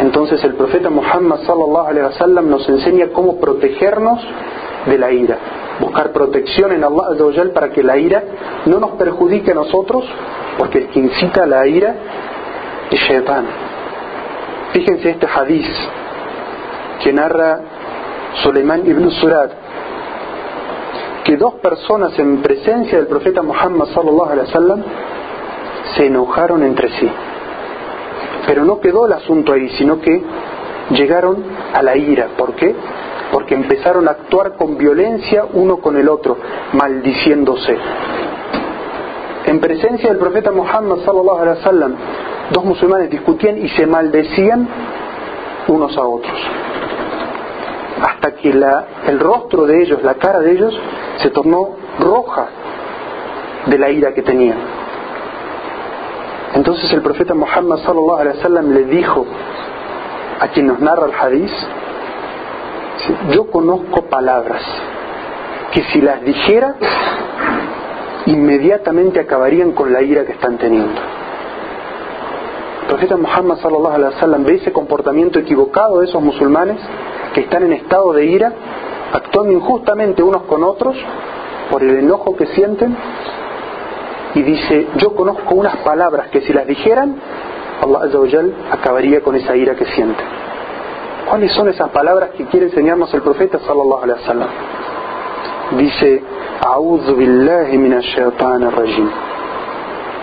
Entonces 0.00 0.42
el 0.42 0.54
profeta 0.54 0.90
Muhammad 0.90 1.38
sallallahu 1.46 1.86
alaihi 1.86 2.06
wasallam 2.06 2.50
nos 2.50 2.68
enseña 2.68 3.10
cómo 3.12 3.36
protegernos 3.38 4.20
de 4.86 4.98
la 4.98 5.12
ira. 5.12 5.38
Buscar 5.78 6.10
protección 6.10 6.72
en 6.72 6.82
Allah 6.82 7.52
para 7.54 7.70
que 7.70 7.84
la 7.84 7.96
ira 7.96 8.22
no 8.66 8.80
nos 8.80 8.90
perjudique 8.92 9.52
a 9.52 9.54
nosotros, 9.54 10.04
porque 10.58 10.78
el 10.78 10.88
que 10.88 10.98
incita 10.98 11.44
a 11.44 11.46
la 11.46 11.66
ira 11.68 11.94
es 12.90 12.98
Shaitan. 12.98 13.46
Fíjense 14.72 15.10
este 15.10 15.26
hadiz 15.26 15.68
que 17.02 17.12
narra 17.12 17.60
Suleiman 18.42 18.86
ibn 18.86 19.08
Surat, 19.12 19.50
que 21.30 21.36
dos 21.36 21.54
personas 21.62 22.18
en 22.18 22.42
presencia 22.42 22.98
del 22.98 23.06
profeta 23.06 23.40
Muhammad 23.40 23.86
sallallahu 23.94 24.30
alaihi 24.32 24.48
wasallam 24.48 24.82
se 25.94 26.06
enojaron 26.06 26.64
entre 26.64 26.88
sí. 26.98 27.08
Pero 28.48 28.64
no 28.64 28.80
quedó 28.80 29.06
el 29.06 29.12
asunto 29.12 29.52
ahí, 29.52 29.68
sino 29.78 30.00
que 30.00 30.20
llegaron 30.90 31.44
a 31.72 31.82
la 31.84 31.96
ira. 31.96 32.30
¿Por 32.36 32.54
qué? 32.54 32.74
porque 33.30 33.54
empezaron 33.54 34.08
a 34.08 34.10
actuar 34.10 34.56
con 34.56 34.76
violencia 34.76 35.46
uno 35.52 35.76
con 35.76 35.96
el 35.96 36.08
otro, 36.08 36.36
maldiciéndose. 36.72 37.76
En 39.46 39.60
presencia 39.60 40.08
del 40.08 40.18
profeta 40.18 40.50
Muhammad 40.50 40.96
sallallahu 41.04 41.38
alaihi 41.38 41.58
wasallam, 41.58 41.94
dos 42.50 42.64
musulmanes 42.64 43.08
discutían 43.08 43.56
y 43.58 43.68
se 43.68 43.86
maldecían 43.86 44.68
unos 45.68 45.96
a 45.96 46.02
otros. 46.02 46.40
Hasta 48.40 48.86
que 49.04 49.10
el 49.10 49.20
rostro 49.20 49.66
de 49.66 49.82
ellos, 49.82 50.02
la 50.02 50.14
cara 50.14 50.40
de 50.40 50.52
ellos, 50.52 50.74
se 51.18 51.30
tornó 51.30 51.76
roja 51.98 52.46
de 53.66 53.78
la 53.78 53.90
ira 53.90 54.14
que 54.14 54.22
tenían. 54.22 54.58
Entonces 56.54 56.90
el 56.92 57.02
profeta 57.02 57.34
Muhammad 57.34 57.78
sallallahu 57.78 58.18
alaihi 58.18 58.36
wasallam 58.38 58.72
le 58.72 58.84
dijo 58.84 59.26
a 60.40 60.48
quien 60.48 60.68
nos 60.68 60.80
narra 60.80 61.06
el 61.06 61.12
hadiz, 61.14 61.52
yo 63.30 63.50
conozco 63.50 64.02
palabras 64.06 64.62
que 65.72 65.82
si 65.84 66.00
las 66.00 66.22
dijera, 66.22 66.74
inmediatamente 68.26 69.20
acabarían 69.20 69.72
con 69.72 69.92
la 69.92 70.02
ira 70.02 70.24
que 70.24 70.32
están 70.32 70.56
teniendo. 70.56 71.00
El 72.82 72.86
profeta 72.88 73.16
Muhammad 73.16 73.58
sallallahu 73.58 73.94
alaihi 73.94 74.14
wasallam 74.14 74.44
ve 74.44 74.54
ese 74.54 74.72
comportamiento 74.72 75.38
equivocado 75.38 76.00
de 76.00 76.06
esos 76.06 76.22
musulmanes 76.22 76.78
que 77.34 77.42
están 77.42 77.64
en 77.64 77.72
estado 77.74 78.12
de 78.12 78.24
ira, 78.24 78.52
actuando 79.12 79.52
injustamente 79.52 80.22
unos 80.22 80.42
con 80.42 80.62
otros 80.64 80.96
por 81.70 81.82
el 81.82 81.98
enojo 81.98 82.36
que 82.36 82.46
sienten. 82.46 82.96
Y 84.34 84.42
dice, 84.42 84.88
yo 84.96 85.14
conozco 85.14 85.54
unas 85.54 85.76
palabras 85.78 86.28
que 86.28 86.40
si 86.42 86.52
las 86.52 86.66
dijeran, 86.66 87.16
Allah 87.82 88.00
Azza 88.04 88.18
acabaría 88.70 89.22
con 89.22 89.34
esa 89.36 89.56
ira 89.56 89.74
que 89.74 89.86
sienten. 89.86 90.26
¿Cuáles 91.28 91.52
son 91.52 91.68
esas 91.68 91.88
palabras 91.90 92.30
que 92.30 92.44
quiere 92.46 92.66
enseñarnos 92.66 93.12
el 93.14 93.22
profeta 93.22 93.58
sallallahu 93.58 94.02
alaihi 94.02 94.20
wasallam? 94.20 94.48
Dice, 95.78 96.22
billahi 97.16 97.76
rajim. 98.70 99.10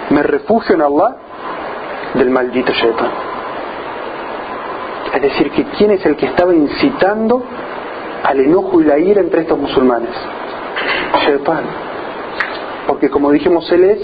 Me 0.09 0.23
refugio 0.23 0.75
en 0.75 0.81
Allah 0.81 1.15
del 2.13 2.29
maldito 2.29 2.71
shaitan. 2.73 3.36
Es 5.13 5.21
decir, 5.21 5.51
que 5.51 5.63
quién 5.77 5.91
es 5.91 6.05
el 6.05 6.15
que 6.15 6.27
estaba 6.27 6.53
incitando 6.53 7.43
al 8.23 8.39
enojo 8.39 8.81
y 8.81 8.85
la 8.85 8.99
ira 8.99 9.21
entre 9.21 9.41
estos 9.41 9.57
musulmanes. 9.57 10.09
Porque 12.87 13.09
como 13.09 13.31
dijimos, 13.31 13.71
él 13.71 13.83
es 13.83 13.99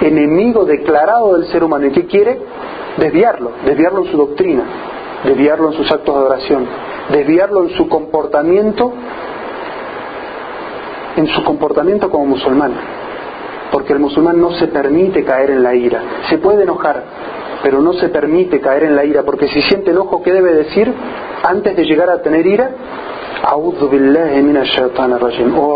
enemigo 0.00 0.64
declarado 0.64 1.36
del 1.36 1.46
ser 1.48 1.64
humano. 1.64 1.86
¿Y 1.86 1.90
qué 1.90 2.06
quiere? 2.06 2.38
Desviarlo, 2.96 3.52
desviarlo 3.64 4.04
en 4.04 4.10
su 4.10 4.16
doctrina, 4.16 4.62
desviarlo 5.24 5.68
en 5.68 5.74
sus 5.74 5.90
actos 5.90 6.14
de 6.14 6.22
oración, 6.22 6.66
desviarlo 7.10 7.62
en 7.64 7.70
su 7.70 7.88
comportamiento, 7.88 8.92
en 11.16 11.26
su 11.28 11.44
comportamiento 11.44 12.10
como 12.10 12.26
musulmán. 12.26 12.72
Porque 13.70 13.92
el 13.92 14.00
musulmán 14.00 14.40
no 14.40 14.50
se 14.52 14.66
permite 14.66 15.24
caer 15.24 15.50
en 15.50 15.62
la 15.62 15.74
ira. 15.74 16.02
Se 16.28 16.38
puede 16.38 16.64
enojar, 16.64 17.04
pero 17.62 17.80
no 17.80 17.92
se 17.94 18.08
permite 18.08 18.60
caer 18.60 18.84
en 18.84 18.96
la 18.96 19.04
ira, 19.04 19.22
porque 19.22 19.48
si 19.48 19.60
siente 19.62 19.90
enojo, 19.90 20.22
¿qué 20.22 20.32
debe 20.32 20.54
decir 20.54 20.92
antes 21.42 21.76
de 21.76 21.84
llegar 21.84 22.10
a 22.10 22.22
tener 22.22 22.46
ira? 22.46 22.70
Oh 23.52 23.74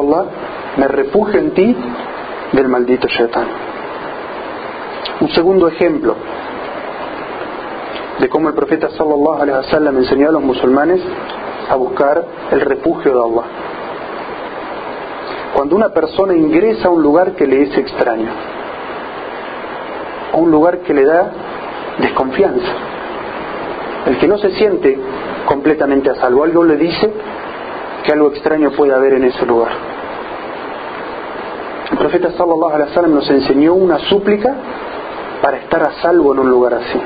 Allah, 0.01 0.25
me 0.77 0.89
refugio 0.89 1.41
en 1.41 1.51
ti 1.53 1.77
del 2.53 2.69
maldito 2.69 3.09
shaitan. 3.09 3.47
Un 5.21 5.29
segundo 5.31 5.69
ejemplo 5.69 6.17
de 8.19 8.29
cómo 8.29 8.49
el 8.49 8.55
profeta 8.55 8.91
sallallahu 8.91 9.43
alaihi 9.43 9.59
wasallam 9.59 9.97
enseñó 9.99 10.29
a 10.29 10.33
los 10.33 10.43
musulmanes 10.43 11.01
a 11.71 11.77
buscar 11.77 12.25
el 12.51 12.61
refugio 12.61 13.13
de 13.13 13.21
Allah. 13.21 13.47
Cuando 15.55 15.77
una 15.77 15.91
persona 15.91 16.35
ingresa 16.35 16.89
a 16.89 16.91
un 16.91 17.03
lugar 17.03 17.33
que 17.33 17.47
le 17.47 17.63
es 17.63 17.79
extraño, 17.79 18.31
a 20.33 20.37
un 20.37 20.51
lugar 20.51 20.79
que 20.79 20.93
le 20.93 21.05
da 21.05 21.33
desconfianza, 21.99 22.73
el 24.07 24.19
que 24.19 24.29
no 24.29 24.39
se 24.39 24.51
siente 24.51 24.99
completamente 25.47 26.11
a 26.11 26.15
salvo, 26.17 26.45
algo 26.45 26.65
le 26.65 26.77
dice 26.77 27.13
que 28.05 28.13
algo 28.13 28.29
extraño 28.29 28.71
puede 28.73 28.95
haber 28.95 29.15
en 29.15 29.25
ese 29.25 29.47
lugar. 29.47 29.73
El 31.91 31.99
profeta 31.99 32.31
sallallahu 32.33 32.75
alaihi 32.75 32.89
wasallam 32.91 33.15
nos 33.15 33.31
enseñó 33.31 33.75
una 33.75 33.99
súplica 33.99 34.55
para 35.41 35.59
estar 35.59 35.83
a 35.83 35.93
salvo 36.03 36.33
en 36.33 36.41
un 36.41 36.51
lugar 36.51 36.75
así. 36.75 37.01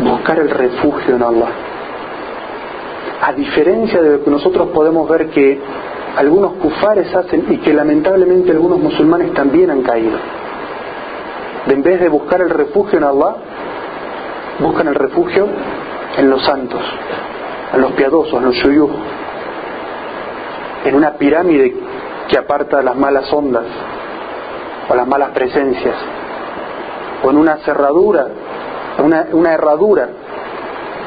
Buscar 0.00 0.38
el 0.38 0.50
refugio 0.50 1.16
en 1.16 1.22
Allah. 1.22 1.48
A 3.22 3.32
diferencia 3.32 4.02
de 4.02 4.18
lo 4.18 4.24
que 4.24 4.30
nosotros 4.30 4.68
podemos 4.74 5.08
ver 5.08 5.28
que 5.30 5.60
algunos 6.16 6.54
kufares 6.54 7.14
hacen 7.14 7.46
y 7.48 7.58
que 7.58 7.72
lamentablemente 7.72 8.50
algunos 8.50 8.78
musulmanes 8.78 9.32
también 9.34 9.70
han 9.70 9.82
caído. 9.82 10.18
De 11.66 11.74
en 11.74 11.82
vez 11.82 12.00
de 12.00 12.08
buscar 12.08 12.40
el 12.40 12.50
refugio 12.50 12.98
en 12.98 13.04
Allah, 13.04 13.34
buscan 14.58 14.88
el 14.88 14.94
refugio 14.94 15.46
en 16.16 16.30
los 16.30 16.44
santos, 16.44 16.80
en 17.72 17.80
los 17.80 17.92
piadosos, 17.92 18.34
en 18.34 18.44
los 18.44 18.54
shuyuh, 18.54 18.90
en 20.84 20.94
una 20.94 21.12
pirámide 21.12 21.74
que 22.28 22.38
aparta 22.38 22.82
las 22.82 22.96
malas 22.96 23.32
ondas 23.32 23.64
o 24.88 24.94
las 24.94 25.06
malas 25.06 25.30
presencias, 25.30 25.94
o 27.22 27.30
en 27.30 27.36
una 27.36 27.58
cerradura, 27.58 28.26
una, 28.98 29.26
una 29.32 29.52
herradura 29.52 30.08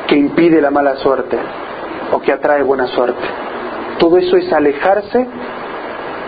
que 0.08 0.16
impide 0.16 0.62
la 0.62 0.72
mala 0.72 0.96
suerte 0.98 1.38
o 2.12 2.20
que 2.22 2.32
atrae 2.32 2.64
buena 2.64 2.88
suerte. 2.88 3.24
Todo 4.00 4.18
eso 4.18 4.38
es 4.38 4.52
alejarse 4.54 5.28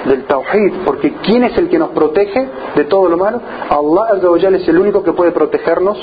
del 0.07 0.25
tawhid, 0.25 0.73
porque 0.85 1.13
¿quién 1.23 1.43
es 1.43 1.57
el 1.57 1.69
que 1.69 1.77
nos 1.77 1.89
protege 1.89 2.47
de 2.75 2.83
todo 2.85 3.09
lo 3.09 3.17
malo? 3.17 3.41
Allah 3.69 4.13
Azza 4.13 4.49
es 4.49 4.67
el 4.67 4.79
único 4.79 5.03
que 5.03 5.13
puede 5.13 5.31
protegernos 5.31 5.97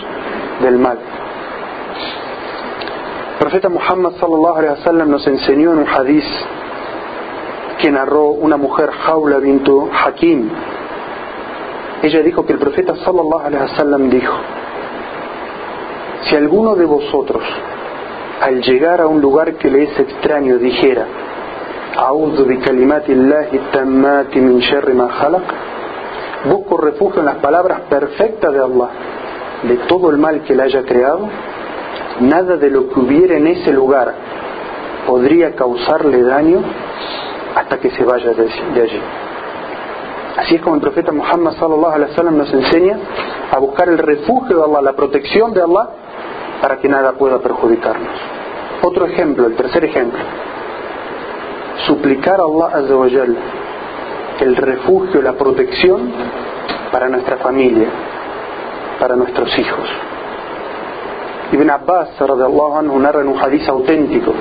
del 0.63 0.79
mal. 0.79 0.99
El 3.33 3.39
profeta 3.39 3.69
Muhammad 3.69 4.13
sallallahu 4.21 4.57
alaihi 4.57 4.79
wasallam 4.79 5.11
nos 5.11 5.27
enseñó 5.27 5.73
en 5.73 5.79
un 5.81 5.89
hadith 5.89 6.25
que 7.79 7.91
narró 7.91 8.29
una 8.29 8.57
mujer, 8.57 8.91
Jaula 8.91 9.39
bintu 9.39 9.91
Hakim. 9.93 10.49
Ella 12.03 12.23
dijo 12.23 12.47
que 12.47 12.53
el 12.53 12.59
profeta 12.59 12.95
sallallahu 12.97 13.47
alaihi 13.47 13.63
wasallam 13.63 14.09
dijo: 14.09 14.35
Si 16.23 16.37
alguno 16.37 16.75
de 16.77 16.85
vosotros 16.85 17.43
al 18.41 18.63
llegar 18.63 19.01
a 19.01 19.07
un 19.07 19.21
lugar 19.21 19.55
que 19.55 19.71
le 19.71 19.85
es 19.85 19.99
extraño 19.99 20.59
dijera 20.59 21.07
Busco 26.45 26.77
refugio 26.77 27.21
en 27.21 27.27
las 27.27 27.37
palabras 27.37 27.83
perfectas 27.89 28.53
de 28.53 28.59
Allah 28.59 28.89
de 29.63 29.77
todo 29.89 30.11
el 30.11 30.19
mal 30.19 30.43
que 30.43 30.55
le 30.55 30.65
haya 30.65 30.83
creado. 30.83 31.29
Nada 32.21 32.57
de 32.57 32.71
lo 32.71 32.89
que 32.89 33.01
hubiera 33.01 33.37
en 33.37 33.47
ese 33.47 33.73
lugar 33.73 34.13
podría 35.07 35.55
causarle 35.55 36.23
daño 36.23 36.63
hasta 37.55 37.79
que 37.79 37.91
se 37.91 38.05
vaya 38.05 38.33
de 38.33 38.83
allí. 38.83 39.01
Así 40.37 40.57
es 40.57 40.63
como 40.63 40.75
el 40.75 40.81
profeta 40.81 41.13
Muhammad 41.13 41.53
sallallahu 41.53 41.95
alaihi 41.95 42.11
wasallam 42.11 42.39
nos 42.39 42.53
enseña 42.53 42.99
a 43.53 43.59
buscar 43.61 43.89
el 43.89 43.99
refugio 43.99 44.57
de 44.59 44.65
Allah, 44.65 44.83
la 44.83 44.93
protección 44.95 45.55
de 45.55 45.63
Allah, 45.63 45.89
para 46.61 46.79
que 46.79 46.89
nada 46.89 47.13
pueda 47.13 47.39
perjudicarnos. 47.39 48.19
Otro 48.83 49.07
ejemplo, 49.07 49.47
el 49.47 49.55
tercer 49.55 49.85
ejemplo 49.85 50.19
suplicar 51.87 52.41
a 52.41 52.45
Allah 52.45 52.79
Azza 52.79 53.25
el 54.41 54.57
refugio, 54.57 55.23
la 55.23 55.35
protección 55.35 56.11
para 56.91 57.09
nuestra 57.09 57.37
familia, 57.39 57.89
para 58.99 59.17
nuestros 59.17 59.57
hijos. 59.59 59.89
Ibn 61.53 61.71
Abbas 61.71 62.09
anhu 62.21 62.99
narra 62.99 63.21
en 63.21 63.29
un 63.29 63.39
hadith 63.39 63.69
auténtico 63.69 64.33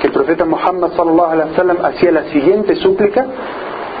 que 0.00 0.08
el 0.08 0.12
profeta 0.12 0.44
Muhammad 0.44 0.92
sallallahu 0.96 1.32
alaihi 1.32 1.50
wasallam 1.50 1.84
hacía 1.84 2.10
la 2.12 2.24
siguiente 2.24 2.74
súplica 2.76 3.24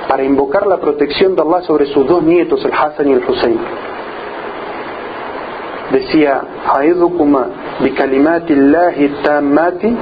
para 0.08 0.22
invocar 0.22 0.66
la 0.66 0.78
protección 0.78 1.34
de 1.34 1.42
Allah 1.42 1.62
sobre 1.62 1.86
sus 1.86 2.06
dos 2.06 2.22
nietos, 2.22 2.64
el 2.64 2.72
Hassan 2.72 3.08
y 3.08 3.12
el 3.12 3.24
Hussein. 3.26 3.58
Decía, 5.92 6.42
"A'idhukuma 6.74 7.46
bi 7.80 7.90
kalimatillahi 7.92 9.08
tammati 9.22 9.96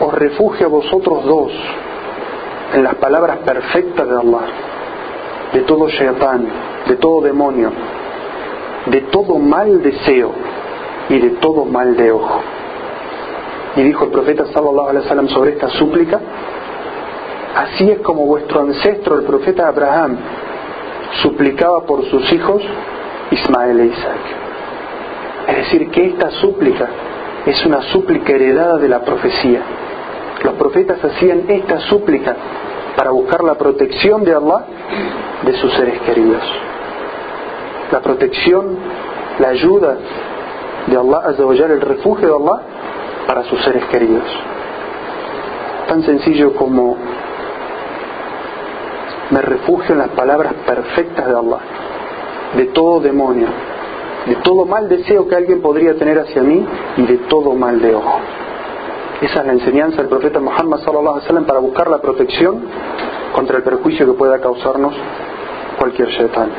Os 0.00 0.14
refugio 0.14 0.66
a 0.66 0.68
vosotros 0.68 1.24
dos 1.24 1.52
en 2.74 2.82
las 2.82 2.94
palabras 2.96 3.38
perfectas 3.38 4.08
de 4.08 4.14
Allah, 4.14 4.46
de 5.52 5.60
todo 5.60 5.88
shaytan, 5.88 6.46
de 6.86 6.96
todo 6.96 7.22
demonio, 7.22 7.70
de 8.86 9.00
todo 9.02 9.38
mal 9.38 9.82
deseo 9.82 10.32
y 11.08 11.18
de 11.18 11.30
todo 11.30 11.64
mal 11.64 11.96
de 11.96 12.12
ojo. 12.12 12.40
Y 13.76 13.82
dijo 13.82 14.04
el 14.04 14.10
profeta 14.10 14.44
sallallahu 14.52 14.88
alaihi 14.88 15.04
wasallam 15.04 15.28
sobre 15.28 15.52
esta 15.52 15.68
súplica, 15.70 16.20
así 17.56 17.90
es 17.90 18.00
como 18.00 18.26
vuestro 18.26 18.60
ancestro, 18.60 19.16
el 19.16 19.24
profeta 19.24 19.68
Abraham, 19.68 20.16
suplicaba 21.22 21.82
por 21.84 22.04
sus 22.06 22.32
hijos 22.32 22.62
Ismael 23.32 23.80
e 23.80 23.86
Isaac. 23.86 24.20
Es 25.48 25.56
decir, 25.56 25.90
que 25.90 26.06
esta 26.06 26.30
súplica 26.30 26.88
es 27.46 27.66
una 27.66 27.82
súplica 27.90 28.32
heredada 28.32 28.78
de 28.78 28.88
la 28.88 29.00
profecía. 29.00 29.60
Los 30.44 30.54
profetas 30.54 31.04
hacían 31.04 31.44
esta 31.48 31.80
súplica 31.80 32.36
para 32.96 33.10
buscar 33.10 33.42
la 33.42 33.54
protección 33.54 34.24
de 34.24 34.34
Allah 34.34 34.64
de 35.44 35.52
sus 35.54 35.72
seres 35.74 36.00
queridos. 36.02 36.42
La 37.90 38.00
protección, 38.00 38.76
la 39.38 39.48
ayuda 39.48 39.96
de 40.86 40.96
Allah, 40.96 41.22
el 41.66 41.80
refugio 41.80 42.28
de 42.28 42.34
Allah 42.34 42.62
para 43.26 43.44
sus 43.44 43.62
seres 43.64 43.84
queridos. 43.86 44.24
Tan 45.88 46.02
sencillo 46.02 46.54
como 46.54 46.96
me 49.30 49.40
refugio 49.40 49.94
en 49.94 49.98
las 49.98 50.10
palabras 50.10 50.52
perfectas 50.66 51.26
de 51.26 51.32
Allah, 51.32 51.60
de 52.56 52.66
todo 52.66 53.00
demonio, 53.00 53.48
de 54.26 54.36
todo 54.36 54.66
mal 54.66 54.88
deseo 54.88 55.26
que 55.26 55.34
alguien 55.34 55.60
podría 55.60 55.94
tener 55.94 56.18
hacia 56.18 56.42
mí 56.42 56.66
y 56.96 57.02
de 57.02 57.18
todo 57.28 57.54
mal 57.54 57.80
de 57.80 57.94
ojo. 57.94 58.20
Esa 59.20 59.40
es 59.40 59.46
la 59.46 59.52
enseñanza 59.52 59.98
del 59.98 60.08
profeta 60.08 60.40
Muhammad 60.40 60.80
sallallahu 60.80 61.14
alaihi 61.14 61.24
wasallam 61.24 61.44
para 61.44 61.60
buscar 61.60 61.88
la 61.88 61.98
protección 61.98 62.60
contra 63.32 63.58
el 63.58 63.62
perjuicio 63.62 64.06
que 64.06 64.12
pueda 64.12 64.40
causarnos 64.40 64.94
cualquier 65.78 66.08
shaitan. 66.08 66.50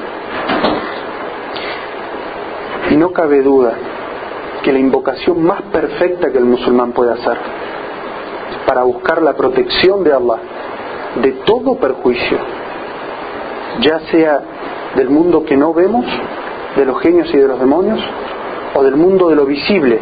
Y 2.91 2.95
no 2.95 3.11
cabe 3.11 3.41
duda 3.41 3.73
que 4.63 4.71
la 4.71 4.79
invocación 4.79 5.43
más 5.43 5.61
perfecta 5.63 6.31
que 6.31 6.37
el 6.37 6.45
musulmán 6.45 6.93
puede 6.93 7.11
hacer 7.11 7.37
para 8.65 8.83
buscar 8.83 9.21
la 9.21 9.33
protección 9.33 10.03
de 10.03 10.13
Allah 10.13 10.39
de 11.21 11.31
todo 11.45 11.75
perjuicio, 11.75 12.37
ya 13.81 13.99
sea 14.11 14.41
del 14.95 15.09
mundo 15.09 15.43
que 15.43 15.57
no 15.57 15.73
vemos, 15.73 16.05
de 16.75 16.85
los 16.85 16.99
genios 17.01 17.29
y 17.33 17.37
de 17.37 17.47
los 17.47 17.59
demonios, 17.59 17.99
o 18.75 18.83
del 18.83 18.95
mundo 18.95 19.29
de 19.29 19.35
lo 19.35 19.45
visible, 19.45 19.99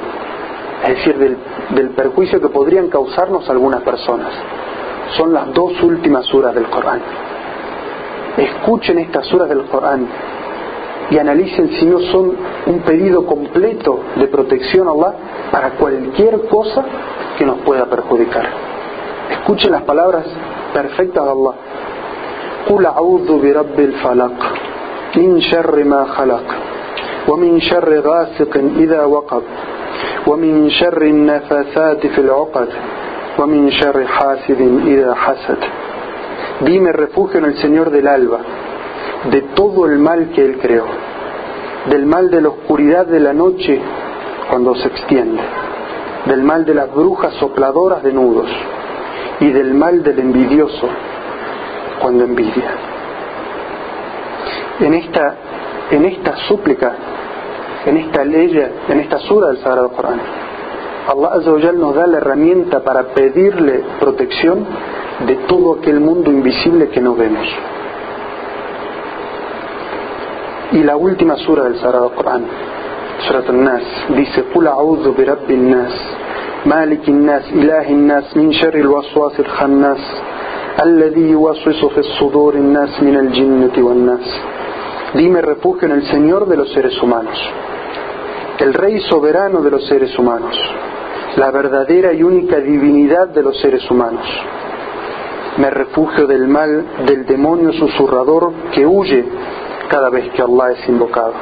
es 0.84 0.89
decir, 0.89 1.17
del, 1.17 1.38
del 1.75 1.89
perjuicio 1.89 2.41
que 2.41 2.49
podrían 2.49 2.89
causarnos 2.89 3.49
algunas 3.49 3.81
personas. 3.81 4.29
Son 5.17 5.34
las 5.34 5.53
dos 5.53 5.81
últimas 5.84 6.25
suras 6.25 6.55
del 6.55 6.65
Corán. 6.69 7.01
Escuchen 8.38 8.99
estas 8.99 9.25
suras 9.27 9.49
del 9.49 9.63
Corán 9.65 10.07
y 11.10 11.17
analicen 11.17 11.69
si 11.77 11.86
no 11.86 11.99
son 12.12 12.34
un 12.65 12.79
pedido 12.79 13.25
completo 13.25 13.99
de 14.15 14.27
protección 14.27 14.88
a 14.88 14.91
Allah 14.91 15.13
para 15.51 15.71
cualquier 15.71 16.47
cosa 16.47 16.84
que 17.38 17.45
nos 17.45 17.57
pueda 17.60 17.86
perjudicar. 17.86 18.47
Escuchen 19.29 19.71
las 19.71 19.81
palabras 19.81 20.25
perfectas 20.73 21.25
de 21.25 21.29
Allah. 21.29 21.53
قل 22.68 22.87
أعوذ 22.87 23.42
برب 23.42 23.81
الفلق 23.81 24.37
من 25.16 25.40
شر 25.40 25.85
ما 25.85 26.05
خلق 26.05 26.46
ومن 27.29 27.61
شر 27.61 28.00
غاسق 28.00 28.57
إذا 28.57 29.05
وقب 29.05 29.42
ومن 30.26 30.70
شر 30.70 31.02
النفاثات 31.02 32.07
في 32.07 32.18
العقد 32.18 32.68
ومن 33.38 33.70
شر 33.70 34.07
حاسد 34.07 34.61
إذا 34.87 35.14
حسد 35.14 35.59
Dime 36.61 36.90
refugio 36.90 37.38
en 37.38 37.44
el 37.44 37.57
Señor 37.59 37.90
del 37.90 38.09
alba, 38.09 38.38
de 39.31 39.42
todo 39.55 39.85
el 39.85 39.98
mal 39.98 40.31
que 40.31 40.42
Él 40.42 40.57
creó, 40.59 40.87
del 41.90 42.07
mal 42.07 42.31
de 42.31 42.40
la 42.40 42.48
oscuridad 42.48 43.05
de 43.07 43.20
la 43.20 43.35
noche 43.35 43.79
cuando 44.48 44.74
se 44.74 44.88
extiende, 44.88 45.42
del 46.24 46.42
mal 46.42 46.64
de 46.64 46.72
las 46.72 46.90
brujas 46.94 47.35
sopladoras 47.35 48.02
de 48.02 48.12
nudos 48.14 48.48
y 49.40 49.50
del 49.50 49.74
mal 49.74 50.02
del 50.02 50.18
envidioso 50.18 50.88
cuando 52.01 52.23
envidia. 52.23 52.71
En 54.79 54.93
esta, 54.95 55.35
en 55.91 56.05
esta 56.05 56.35
súplica, 56.47 56.93
en 57.85 57.97
esta 57.97 58.23
ley, 58.25 58.57
en 58.89 58.99
esta 58.99 59.19
sura 59.19 59.47
del 59.47 59.57
Sagrado 59.57 59.89
Corán, 59.89 60.19
Allah 61.07 61.29
Azawajal 61.33 61.79
nos 61.79 61.95
da 61.95 62.07
la 62.07 62.17
herramienta 62.17 62.83
para 62.83 63.03
pedirle 63.13 63.83
protección 63.99 64.65
de 65.25 65.35
todo 65.47 65.79
aquel 65.79 65.99
mundo 65.99 66.31
invisible 66.31 66.89
que 66.89 67.01
no 67.01 67.15
vemos. 67.15 67.47
Y 70.73 70.83
la 70.83 70.95
última 70.95 71.35
sura 71.37 71.63
del 71.63 71.79
Sagrado 71.79 72.11
Corán, 72.15 72.45
Surat 73.27 73.49
al-Nas, 73.49 73.83
dice: 74.15 74.45
Qul 74.53 74.67
a'udhu 74.67 75.13
bi 75.13 75.25
rabbin 75.25 75.69
nas, 75.69 75.93
malikin 76.65 77.25
nas, 77.25 77.51
ilahin 77.51 78.07
nas, 78.07 78.35
min 78.35 78.51
sharri 78.51 78.81
al-waswas 78.81 79.37
al-khannas. 79.37 79.99
الذي 80.83 81.31
يوسوس 81.31 81.85
في 81.85 81.98
الصدور 81.98 82.55
الناس 82.55 83.02
من 83.02 83.16
الجنة 83.16 83.72
والناس 83.79 84.40
Dime 85.14 85.40
refugio 85.40 85.87
en 85.87 85.92
el 85.92 86.02
Señor 86.09 86.46
de 86.46 86.57
los 86.57 86.70
seres 86.74 87.00
humanos, 87.00 87.38
el 88.59 88.74
Rey 88.74 89.00
soberano 89.00 89.62
de 89.62 89.70
los 89.70 89.87
seres 89.87 90.18
humanos, 90.18 90.55
la 91.37 91.50
verdadera 91.50 92.12
y 92.12 92.22
única 92.22 92.59
divinidad 92.59 93.29
de 93.29 93.42
los 93.42 93.59
seres 93.61 93.88
humanos. 93.90 94.26
Me 95.57 95.70
refugio 95.70 96.26
del 96.26 96.46
mal 96.48 96.85
del 97.07 97.24
demonio 97.24 97.72
susurrador 97.72 98.52
que 98.74 98.85
huye 98.85 99.24
cada 99.88 100.11
vez 100.11 100.31
que 100.33 100.42
Allah 100.42 100.72
es 100.72 100.88
invocado, 100.88 101.33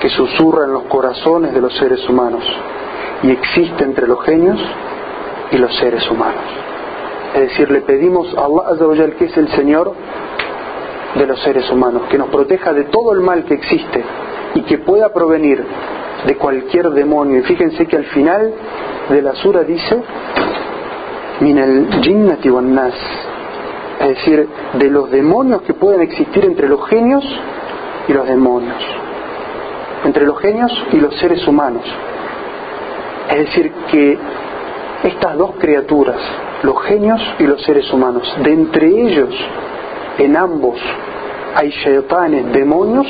que 0.00 0.10
susurra 0.10 0.64
en 0.64 0.72
los 0.72 0.82
corazones 0.84 1.54
de 1.54 1.60
los 1.60 1.74
seres 1.78 2.06
humanos 2.06 2.44
y 3.22 3.30
existe 3.30 3.84
entre 3.84 4.06
los 4.06 4.22
genios 4.24 4.60
y 5.52 5.56
los 5.56 5.74
seres 5.78 6.10
humanos. 6.10 6.44
Es 7.35 7.41
decir, 7.49 7.69
le 7.69 7.81
pedimos 7.81 8.33
a 8.37 8.45
Allah 8.45 8.69
Azza 8.71 9.17
que 9.17 9.25
es 9.25 9.35
el 9.35 9.49
Señor 9.49 9.93
de 11.15 11.27
los 11.27 11.37
seres 11.43 11.69
humanos, 11.69 12.03
que 12.09 12.17
nos 12.17 12.29
proteja 12.29 12.71
de 12.71 12.85
todo 12.85 13.11
el 13.11 13.19
mal 13.19 13.43
que 13.43 13.55
existe 13.55 14.03
y 14.53 14.61
que 14.61 14.77
pueda 14.77 15.11
provenir 15.11 15.61
de 16.25 16.37
cualquier 16.37 16.91
demonio. 16.91 17.39
Y 17.39 17.43
fíjense 17.43 17.85
que 17.87 17.97
al 17.97 18.05
final 18.05 18.53
de 19.09 19.21
la 19.21 19.35
sura 19.35 19.63
dice, 19.63 20.01
min 21.41 21.57
el 21.57 21.89
jinnati 22.01 22.49
nas, 22.49 22.93
es 23.99 24.07
decir, 24.07 24.47
de 24.73 24.89
los 24.89 25.11
demonios 25.11 25.61
que 25.63 25.73
pueden 25.73 26.01
existir 26.01 26.45
entre 26.45 26.69
los 26.69 26.87
genios 26.87 27.23
y 28.07 28.13
los 28.13 28.27
demonios, 28.27 28.81
entre 30.05 30.25
los 30.25 30.39
genios 30.39 30.71
y 30.93 30.97
los 30.97 31.13
seres 31.17 31.45
humanos. 31.45 31.83
Es 33.29 33.37
decir, 33.39 33.73
que 33.91 34.17
estas 35.03 35.37
dos 35.37 35.51
criaturas, 35.59 36.17
los 36.63 36.81
genios 36.83 37.21
y 37.39 37.43
los 37.43 37.61
seres 37.63 37.91
humanos, 37.91 38.23
de 38.43 38.53
entre 38.53 38.87
ellos, 38.87 39.33
en 40.17 40.37
ambos, 40.37 40.79
hay 41.55 41.69
shaitanes, 41.69 42.51
demonios 42.51 43.07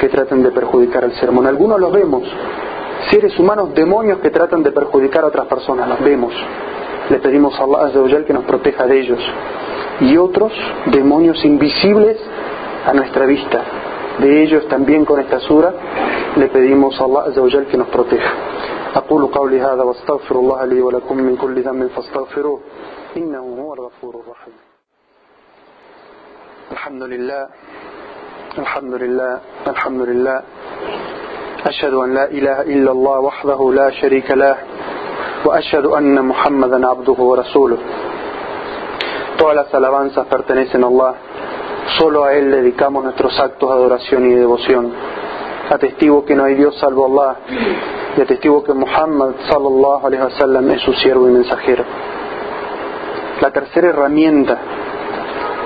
que 0.00 0.08
tratan 0.08 0.42
de 0.42 0.50
perjudicar 0.50 1.04
al 1.04 1.12
ser 1.12 1.30
humano. 1.30 1.48
Algunos 1.48 1.78
los 1.78 1.92
vemos, 1.92 2.22
seres 3.10 3.38
humanos, 3.38 3.74
demonios 3.74 4.18
que 4.20 4.30
tratan 4.30 4.62
de 4.62 4.72
perjudicar 4.72 5.24
a 5.24 5.28
otras 5.28 5.46
personas, 5.46 5.88
los 5.88 6.00
vemos. 6.00 6.32
Le 7.10 7.18
pedimos 7.18 7.58
a 7.58 7.64
Allah 7.64 7.86
Azza 7.86 8.24
que 8.26 8.32
nos 8.32 8.44
proteja 8.44 8.86
de 8.86 9.00
ellos. 9.00 9.20
Y 10.00 10.16
otros, 10.16 10.52
demonios 10.86 11.44
invisibles 11.44 12.18
a 12.86 12.92
nuestra 12.92 13.26
vista. 13.26 13.62
De 14.18 14.42
ellos 14.42 14.66
también 14.68 15.04
con 15.04 15.20
esta 15.20 15.40
sura 15.40 15.72
le 16.36 16.48
pedimos 16.48 17.00
a 17.00 17.04
Allah 17.04 17.24
Azza 17.28 17.64
que 17.70 17.76
nos 17.76 17.88
proteja. 17.88 18.32
أقول 18.96 19.26
قولي 19.26 19.60
هذا 19.60 19.82
واستغفر 19.82 20.36
الله 20.36 20.64
لي 20.64 20.82
ولكم 20.82 21.16
من 21.16 21.36
كل 21.36 21.62
ذنب 21.62 21.86
فاستغفروه. 21.86 22.60
إنه 23.16 23.38
هو 23.62 23.74
الغفور 23.74 24.14
الرحيم. 24.22 24.54
الحمد 26.72 27.02
لله 27.02 27.48
الحمد 28.58 28.94
لله 28.94 29.40
الحمد 29.66 30.00
لله. 30.00 30.42
أشهد 31.66 31.94
أن 31.94 32.14
لا 32.14 32.24
إله 32.30 32.62
إلا 32.62 32.90
الله 32.90 33.18
وحده 33.20 33.72
لا 33.72 33.90
شريك 33.90 34.30
له 34.30 34.56
وأشهد 35.44 35.86
أن 35.86 36.24
محمدا 36.24 36.88
عبده 36.88 37.18
ورسوله. 37.30 37.78
Todas 39.38 39.56
las 39.56 39.74
alabanzas 39.74 40.26
pertenecen 40.26 40.84
a 40.84 40.86
Allah. 40.86 41.14
Solo 41.98 42.24
a 42.24 42.34
Él 42.34 42.50
dedicamos 42.50 43.04
nuestros 43.04 43.38
actos 43.40 43.68
de 43.68 43.74
adoración 43.74 44.30
y 44.30 44.34
devoción. 44.34 44.92
Atestigo 45.70 46.24
que 46.24 46.34
no 46.34 46.44
hay 46.44 46.54
Dios 46.54 46.78
salvo 46.78 47.06
Allah. 47.06 47.36
Y 48.16 48.20
atestigo 48.20 48.64
que 48.64 48.72
Muhammad 48.72 49.32
sallallahu 49.48 50.06
alaihi 50.06 50.22
wasallam 50.22 50.70
es 50.70 50.82
su 50.82 50.92
siervo 50.94 51.28
y 51.28 51.32
mensajero. 51.32 51.84
La 53.40 53.50
tercera 53.50 53.88
herramienta 53.88 54.58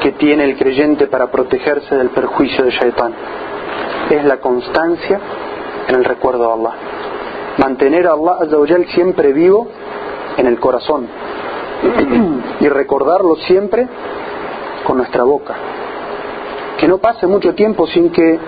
que 0.02 0.12
tiene 0.12 0.44
el 0.44 0.56
creyente 0.56 1.06
para 1.06 1.30
protegerse 1.30 1.96
del 1.96 2.10
perjuicio 2.10 2.64
de 2.64 2.70
Shaitán 2.70 3.14
es 4.10 4.24
la 4.24 4.36
constancia 4.38 5.20
en 5.88 5.94
el 5.94 6.04
recuerdo 6.04 6.46
de 6.46 6.52
Allah. 6.52 6.74
Mantener 7.58 8.06
a 8.06 8.12
Allah 8.12 8.38
Azza 8.42 8.56
siempre 8.94 9.32
vivo 9.32 9.68
en 10.36 10.46
el 10.46 10.60
corazón 10.60 11.08
y 12.60 12.68
recordarlo 12.68 13.36
siempre 13.36 13.88
con 14.84 14.98
nuestra 14.98 15.24
boca. 15.24 15.54
Que 16.78 16.86
no 16.86 16.98
pase 16.98 17.26
mucho 17.26 17.54
tiempo 17.54 17.86
sin 17.86 18.10
que 18.10 18.38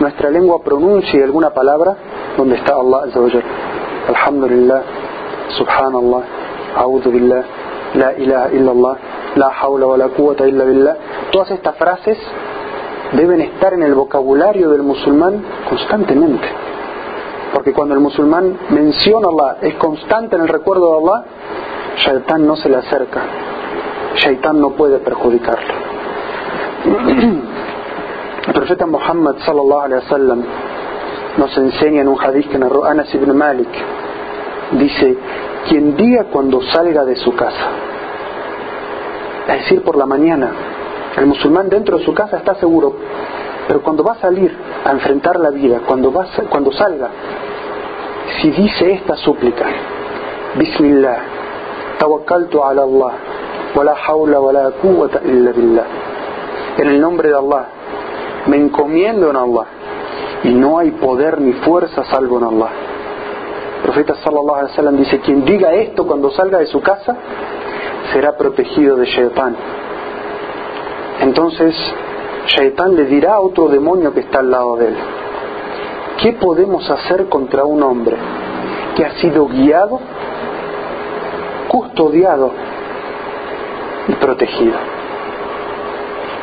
nuestra 0.00 0.30
lengua 0.30 0.62
pronuncie 0.62 1.22
alguna 1.22 1.50
palabra 1.50 1.96
donde 2.36 2.56
está 2.56 2.74
Allah 2.74 3.08
Alhamdulillah, 4.08 4.82
Subhanallah, 5.58 6.22
A'udhu 6.76 7.10
Billah, 7.10 7.42
La 7.94 8.12
ilaha 8.14 8.48
illallah, 8.50 8.96
La 9.36 9.48
hawla 9.48 9.86
wa 9.86 9.96
la 9.96 10.08
quwwata 10.08 10.46
illa 10.48 10.64
billah. 10.64 10.96
Todas 11.30 11.50
estas 11.52 11.76
frases 11.76 12.18
deben 13.12 13.40
estar 13.40 13.74
en 13.74 13.82
el 13.82 13.94
vocabulario 13.94 14.70
del 14.70 14.82
musulmán 14.82 15.42
constantemente. 15.68 16.48
Porque 17.54 17.72
cuando 17.72 17.94
el 17.94 18.00
musulmán 18.00 18.58
menciona 18.70 19.26
a 19.26 19.30
Allah, 19.30 19.56
es 19.62 19.74
constante 19.74 20.36
en 20.36 20.42
el 20.42 20.48
recuerdo 20.48 20.90
de 20.90 20.98
Allah, 20.98 21.24
Shaitán 21.96 22.46
no 22.46 22.56
se 22.56 22.68
le 22.68 22.76
acerca. 22.76 23.20
Shaitán 24.16 24.60
no 24.60 24.70
puede 24.70 24.98
perjudicarle. 24.98 25.74
El 28.46 28.54
profeta 28.54 28.86
Muhammad 28.86 29.36
sallallahu 29.44 29.80
alaihi 29.80 30.02
wasallam 30.04 30.44
nos 31.40 31.56
enseña 31.56 32.02
en 32.02 32.08
un 32.08 32.20
hadith 32.20 32.50
que 32.50 32.58
narró 32.58 32.84
Anas 32.84 33.12
ibn 33.14 33.34
Malik. 33.34 33.70
Dice, 34.72 35.16
quien 35.66 35.96
diga 35.96 36.24
cuando 36.24 36.60
salga 36.60 37.02
de 37.06 37.16
su 37.16 37.34
casa, 37.34 37.68
es 39.48 39.62
decir, 39.62 39.82
por 39.82 39.96
la 39.96 40.04
mañana, 40.04 40.52
el 41.16 41.26
musulmán 41.26 41.70
dentro 41.70 41.96
de 41.96 42.04
su 42.04 42.12
casa 42.12 42.36
está 42.36 42.56
seguro, 42.56 42.94
pero 43.66 43.80
cuando 43.80 44.04
va 44.04 44.12
a 44.12 44.20
salir 44.20 44.54
a 44.84 44.90
enfrentar 44.90 45.40
la 45.40 45.48
vida, 45.48 45.80
cuando, 45.86 46.12
va, 46.12 46.26
cuando 46.50 46.72
salga, 46.72 47.08
si 48.40 48.50
dice 48.50 48.92
esta 48.92 49.16
súplica, 49.16 49.64
Bismillah, 50.56 51.18
tawakkaltu 51.98 52.62
ala 52.62 52.82
Allah, 52.82 53.12
wa 53.74 53.84
la 53.84 53.94
hawla 53.94 54.40
wa 54.40 54.52
la 54.52 54.72
illa 55.24 55.52
billah, 55.52 55.86
en 56.76 56.88
el 56.88 57.00
nombre 57.00 57.30
de 57.30 57.34
Allah, 57.34 57.64
me 58.46 58.58
encomiendo 58.58 59.30
en 59.30 59.36
Allah 59.36 59.79
y 60.44 60.54
no 60.54 60.78
hay 60.78 60.92
poder 60.92 61.40
ni 61.40 61.52
fuerza 61.52 62.04
salvo 62.04 62.38
en 62.38 62.44
Allah. 62.44 62.70
El 63.76 63.82
profeta 63.82 64.14
sallallahu 64.16 64.56
alaihi 64.56 64.70
wasallam 64.70 64.96
dice, 64.96 65.20
quien 65.20 65.44
diga 65.44 65.72
esto 65.72 66.06
cuando 66.06 66.30
salga 66.30 66.58
de 66.58 66.66
su 66.66 66.80
casa 66.80 67.16
será 68.12 68.36
protegido 68.36 68.96
de 68.96 69.06
Shaitan. 69.06 69.56
Entonces, 71.20 71.74
Shaitan 72.46 72.96
le 72.96 73.04
dirá 73.04 73.34
a 73.34 73.40
otro 73.40 73.68
demonio 73.68 74.12
que 74.12 74.20
está 74.20 74.40
al 74.40 74.50
lado 74.50 74.76
de 74.76 74.88
él, 74.88 74.96
¿qué 76.22 76.32
podemos 76.34 76.88
hacer 76.90 77.28
contra 77.28 77.64
un 77.64 77.82
hombre 77.82 78.16
que 78.96 79.04
ha 79.04 79.12
sido 79.20 79.46
guiado, 79.46 80.00
custodiado 81.68 82.52
y 84.08 84.12
protegido? 84.14 84.78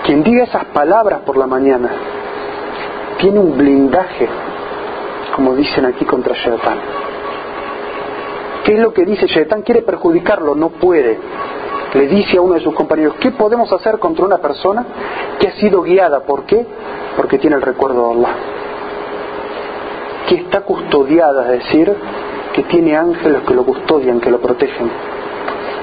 Quien 0.06 0.24
diga 0.24 0.44
esas 0.44 0.66
palabras 0.66 1.22
por 1.26 1.38
la 1.38 1.48
mañana 1.48 1.90
tiene 3.18 3.40
un 3.40 3.58
blindaje, 3.58 4.28
como 5.36 5.56
dicen 5.56 5.86
aquí 5.86 6.06
contra 6.06 6.36
Shaitan. 6.36 6.78
¿Qué 8.64 8.74
es 8.74 8.80
lo 8.80 8.94
que 8.94 9.06
dice 9.06 9.28
Shaitan? 9.28 9.62
Quiere 9.62 9.82
perjudicarlo, 9.82 10.56
no 10.56 10.70
puede. 10.70 11.18
Le 11.94 12.08
dice 12.08 12.38
a 12.38 12.42
uno 12.42 12.56
de 12.56 12.60
sus 12.60 12.74
compañeros, 12.76 13.16
¿qué 13.20 13.32
podemos 13.32 13.72
hacer 13.72 13.98
contra 13.98 14.26
una 14.26 14.38
persona 14.38 14.86
que 15.40 15.48
ha 15.48 15.52
sido 15.54 15.82
guiada? 15.82 16.22
¿Por 16.22 16.44
qué? 16.44 16.66
Porque 17.16 17.38
tiene 17.38 17.56
el 17.56 17.62
recuerdo 17.62 18.10
de 18.10 18.16
Allah. 18.16 18.36
Que 20.28 20.36
está 20.36 20.62
custodiada, 20.62 21.54
es 21.54 21.64
decir, 21.64 21.96
que 22.54 22.64
tiene 22.64 22.98
ángeles 22.98 23.44
que 23.48 23.54
lo 23.54 23.64
custodian, 23.64 24.20
que 24.20 24.30
lo 24.30 24.40
protegen. 24.40 24.92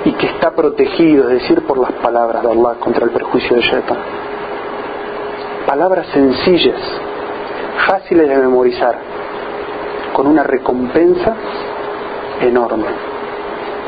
Y 0.05 0.12
que 0.12 0.27
está 0.27 0.51
protegido, 0.51 1.31
es 1.31 1.40
decir, 1.40 1.62
por 1.66 1.79
las 1.79 1.92
palabras 1.92 2.42
de 2.42 2.51
Allah 2.51 2.75
contra 2.79 3.07
el 3.07 3.11
perjuicio 3.11 3.57
de 3.57 3.62
Shaitan. 3.62 3.99
Palabras 5.66 6.07
sencillas, 6.09 6.81
fáciles 7.87 8.29
de 8.29 8.37
memorizar, 8.37 8.97
con 10.13 10.27
una 10.27 10.43
recompensa 10.43 11.35
enorme. 12.41 12.87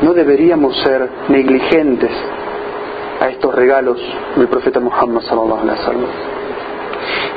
No 0.01 0.13
deberíamos 0.13 0.77
ser 0.83 1.09
negligentes 1.29 2.11
a 3.19 3.29
estos 3.29 3.53
regalos 3.53 3.99
del 4.35 4.47
profeta 4.47 4.79
Muhammad 4.79 5.21
sallallahu 5.21 5.61
alaihi 5.61 5.79
wasallam. 5.79 6.09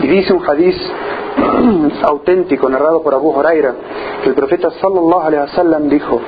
Y 0.01 0.07
dice 0.09 0.33
un 0.33 0.45
hadiz 0.45 0.77
auténtico 2.03 2.69
narrado 2.69 3.03
por 3.03 3.15
Abu 3.15 3.31
Huraira 3.31 3.75
que 4.23 4.29
el 4.29 4.35
profeta 4.35 4.71
sallallahu 4.81 5.21
alaihi 5.21 5.43
wasallam 5.43 5.89
dijo: 5.89 6.21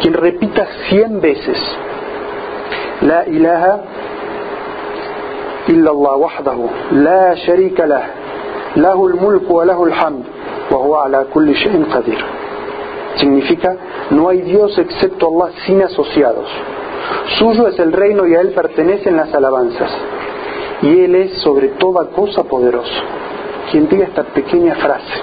quien 0.00 0.14
repita 0.14 0.66
cien 0.88 1.20
veces 1.20 1.58
la 3.02 3.26
ilaha 3.26 3.80
illa 5.68 5.90
Allah 5.90 6.16
wahdahu 6.16 6.70
la 6.92 7.34
sharika 7.36 7.86
lah 7.86 8.23
lahu 8.76 9.08
al-mulku 9.08 9.52
wa 9.54 9.64
lahu 9.64 9.84
al-hamd 9.86 10.24
wa 10.70 10.78
huwa 10.78 11.06
ala 11.06 11.24
kulli 11.24 11.54
shay'in 11.54 11.86
Significa, 13.16 13.76
no 14.10 14.28
hay 14.28 14.40
Dios 14.42 14.76
excepto 14.78 15.28
Allah 15.28 15.52
sin 15.66 15.82
asociados. 15.82 16.48
Suyo 17.38 17.68
es 17.68 17.78
el 17.78 17.92
reino 17.92 18.26
y 18.26 18.34
a 18.34 18.40
Él 18.40 18.52
pertenecen 18.52 19.16
las 19.16 19.32
alabanzas. 19.32 19.90
Y 20.82 21.00
Él 21.04 21.14
es 21.14 21.38
sobre 21.42 21.68
toda 21.68 22.06
cosa 22.08 22.42
poderoso. 22.44 23.02
Quien 23.70 23.88
diga 23.88 24.06
esta 24.06 24.24
pequeña 24.24 24.74
frase 24.76 25.14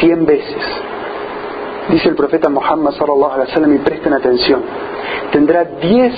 cien 0.00 0.26
veces, 0.26 0.62
dice 1.88 2.08
el 2.10 2.14
profeta 2.16 2.50
Muhammad 2.50 2.92
sallallahu 2.92 3.32
alaihi 3.32 3.48
wasallam 3.48 3.74
y 3.76 3.78
presten 3.78 4.12
atención, 4.12 4.62
tendrá 5.32 5.64
diez 5.64 6.14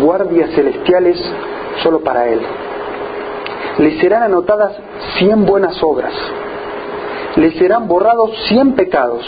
guardias 0.00 0.50
celestiales 0.54 1.22
solo 1.82 2.00
para 2.00 2.28
Él. 2.28 2.40
Le 3.78 4.00
serán 4.00 4.22
anotadas 4.22 4.72
cien 5.18 5.44
buenas 5.44 5.82
obras 5.82 6.12
le 7.36 7.52
serán 7.52 7.86
borrados 7.86 8.30
cien 8.48 8.72
pecados 8.72 9.24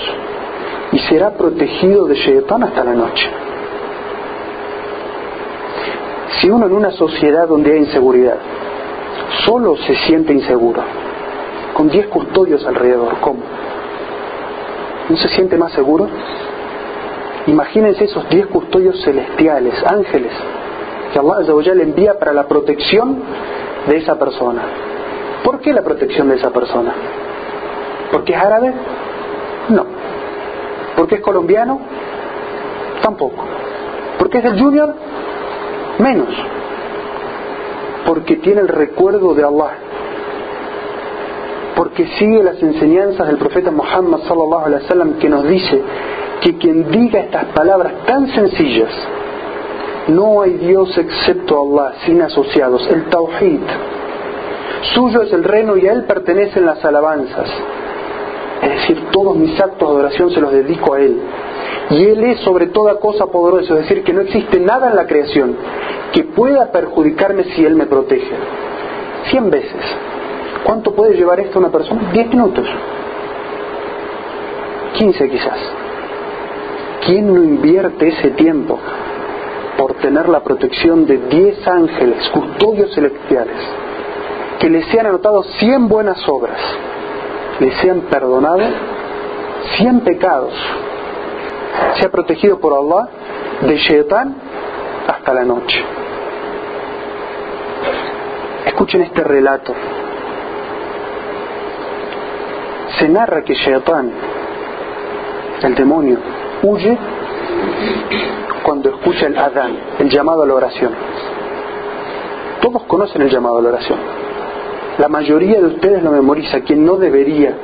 y 0.92 0.98
será 1.00 1.32
protegido 1.32 2.06
de 2.06 2.14
Shaitan 2.14 2.62
hasta 2.62 2.82
la 2.82 2.94
noche. 2.94 3.30
Si 6.40 6.48
uno 6.50 6.66
en 6.66 6.72
una 6.72 6.90
sociedad 6.92 7.46
donde 7.46 7.72
hay 7.72 7.80
inseguridad 7.80 8.36
solo 9.44 9.76
se 9.76 9.94
siente 10.06 10.32
inseguro, 10.32 10.82
con 11.74 11.88
diez 11.88 12.06
custodios 12.08 12.64
alrededor, 12.66 13.16
¿cómo? 13.20 13.40
¿No 15.10 15.16
se 15.16 15.28
siente 15.28 15.56
más 15.58 15.72
seguro? 15.72 16.08
Imagínense 17.46 18.04
esos 18.04 18.28
diez 18.28 18.46
custodios 18.46 19.02
celestiales, 19.02 19.74
ángeles, 19.84 20.32
que 21.12 21.18
Allah 21.18 21.74
le 21.74 21.82
envía 21.82 22.18
para 22.18 22.32
la 22.32 22.46
protección 22.46 23.22
de 23.86 23.96
esa 23.96 24.18
persona. 24.18 24.62
¿Por 25.44 25.60
qué 25.60 25.72
la 25.72 25.82
protección 25.82 26.28
de 26.28 26.36
esa 26.36 26.50
persona? 26.50 26.92
¿Porque 28.10 28.32
es 28.32 28.38
árabe? 28.38 28.72
No. 29.68 29.86
¿Porque 30.96 31.16
es 31.16 31.20
colombiano? 31.20 31.80
Tampoco. 33.02 33.44
¿Porque 34.18 34.38
es 34.38 34.44
del 34.44 34.60
Junior? 34.60 34.94
Menos. 35.98 36.28
Porque 38.06 38.36
tiene 38.36 38.62
el 38.62 38.68
recuerdo 38.68 39.34
de 39.34 39.44
Allah. 39.44 39.72
Porque 41.76 42.06
sigue 42.18 42.42
las 42.42 42.60
enseñanzas 42.62 43.26
del 43.28 43.36
profeta 43.36 43.70
Muhammad 43.70 44.20
sallallahu 44.26 44.66
alaihi 44.66 44.82
wasallam 44.82 45.14
que 45.14 45.28
nos 45.28 45.46
dice 45.46 45.82
que 46.40 46.56
quien 46.56 46.90
diga 46.90 47.20
estas 47.20 47.44
palabras 47.46 47.92
tan 48.06 48.28
sencillas, 48.28 48.90
no 50.08 50.42
hay 50.42 50.54
Dios 50.54 50.96
excepto 50.96 51.60
Allah, 51.60 51.94
sin 52.04 52.22
asociados, 52.22 52.88
el 52.90 53.04
Tawhid. 53.06 53.60
Suyo 54.94 55.22
es 55.22 55.32
el 55.32 55.44
reino 55.44 55.76
y 55.76 55.86
a 55.86 55.92
él 55.92 56.04
pertenecen 56.04 56.66
las 56.66 56.84
alabanzas. 56.84 57.50
Es 58.62 58.70
decir, 58.70 59.10
todos 59.12 59.36
mis 59.36 59.58
actos 59.60 59.88
de 59.88 59.96
oración 59.96 60.30
se 60.30 60.40
los 60.40 60.52
dedico 60.52 60.94
a 60.94 61.00
Él. 61.00 61.20
Y 61.90 62.04
Él 62.04 62.24
es 62.24 62.40
sobre 62.40 62.66
toda 62.66 62.98
cosa 62.98 63.26
poderoso, 63.26 63.76
es 63.76 63.88
decir, 63.88 64.02
que 64.02 64.12
no 64.12 64.22
existe 64.22 64.58
nada 64.58 64.90
en 64.90 64.96
la 64.96 65.06
creación 65.06 65.56
que 66.12 66.24
pueda 66.24 66.70
perjudicarme 66.72 67.44
si 67.44 67.64
Él 67.64 67.76
me 67.76 67.86
protege. 67.86 68.34
Cien 69.30 69.50
veces. 69.50 69.82
¿Cuánto 70.64 70.92
puede 70.92 71.14
llevar 71.14 71.38
esto 71.40 71.58
a 71.58 71.60
una 71.60 71.70
persona? 71.70 72.10
Diez 72.12 72.28
minutos. 72.28 72.66
Quince 74.98 75.28
quizás. 75.30 75.58
¿Quién 77.06 77.32
no 77.32 77.42
invierte 77.42 78.08
ese 78.08 78.30
tiempo 78.30 78.78
por 79.78 79.94
tener 79.94 80.28
la 80.28 80.40
protección 80.40 81.06
de 81.06 81.18
diez 81.28 81.66
ángeles, 81.66 82.28
custodios 82.30 82.92
celestiales, 82.94 83.56
que 84.58 84.70
le 84.70 84.82
sean 84.90 85.06
anotados 85.06 85.46
cien 85.58 85.88
buenas 85.88 86.26
obras? 86.28 86.60
le 87.60 87.72
sean 87.80 88.02
perdonados 88.02 88.68
cien 89.76 90.00
pecados, 90.00 90.52
sea 91.94 92.10
protegido 92.10 92.58
por 92.58 92.72
Allah 92.72 93.08
de 93.62 93.76
Shaitan 93.76 94.34
hasta 95.06 95.34
la 95.34 95.44
noche. 95.44 95.84
Escuchen 98.66 99.02
este 99.02 99.22
relato. 99.24 99.74
Se 102.98 103.08
narra 103.08 103.42
que 103.42 103.54
Shaitan, 103.54 104.10
el 105.62 105.74
demonio, 105.74 106.18
huye 106.62 106.96
cuando 108.62 108.90
escucha 108.90 109.26
el 109.26 109.36
Adán, 109.36 109.78
el 109.98 110.08
llamado 110.08 110.42
a 110.42 110.46
la 110.46 110.54
oración. 110.54 110.92
Todos 112.60 112.82
conocen 112.84 113.22
el 113.22 113.30
llamado 113.30 113.58
a 113.58 113.62
la 113.62 113.68
oración. 113.70 114.27
La 114.98 115.06
mayoría 115.06 115.60
de 115.60 115.66
ustedes 115.66 116.02
lo 116.02 116.10
memoriza, 116.10 116.60
quien 116.60 116.84
no 116.84 116.96
debería 116.96 117.54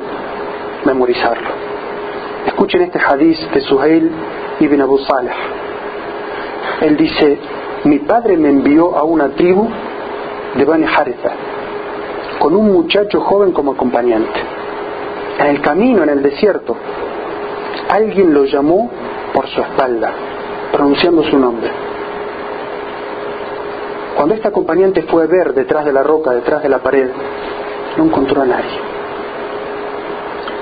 memorizarlo. 0.85 1.49
Escuchen 2.47 2.83
este 2.83 2.97
hadiz 2.99 3.37
de 3.53 3.59
Suhail 3.59 4.09
ibn 4.61 4.81
Abu 4.81 4.99
Saleh. 4.99 5.33
Él 6.81 6.95
dice, 6.95 7.37
mi 7.83 7.99
padre 7.99 8.37
me 8.37 8.49
envió 8.49 8.97
a 8.97 9.03
una 9.03 9.29
tribu 9.29 9.67
de 10.55 10.63
Bani 10.63 10.85
Haritha 10.85 11.31
con 12.39 12.55
un 12.55 12.71
muchacho 12.71 13.19
joven 13.19 13.51
como 13.51 13.73
acompañante. 13.73 14.39
En 15.39 15.47
el 15.47 15.61
camino, 15.61 16.03
en 16.03 16.09
el 16.09 16.21
desierto, 16.21 16.77
alguien 17.89 18.33
lo 18.33 18.45
llamó 18.45 18.89
por 19.33 19.47
su 19.47 19.59
espalda, 19.59 20.13
pronunciando 20.71 21.23
su 21.23 21.37
nombre. 21.37 21.84
Cuando 24.15 24.33
este 24.33 24.47
acompañante 24.47 25.03
fue 25.03 25.23
a 25.23 25.27
ver 25.27 25.53
detrás 25.53 25.85
de 25.85 25.91
la 25.91 26.01
roca, 26.01 26.31
detrás 26.31 26.63
de 26.63 26.69
la 26.69 26.79
pared, 26.79 27.09
no 27.97 28.05
encontró 28.05 28.41
a 28.41 28.45
nadie. 28.45 28.79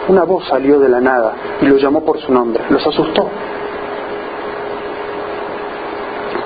Una 0.08 0.24
voz 0.24 0.48
salió 0.48 0.80
de 0.80 0.90
la 0.90 1.00
nada 1.00 1.34
y 1.62 1.66
lo 1.66 1.78
llamó 1.78 2.04
por 2.04 2.20
su 2.20 2.34
nombre. 2.34 2.64
Los 2.70 2.86
asustó. 2.86 3.30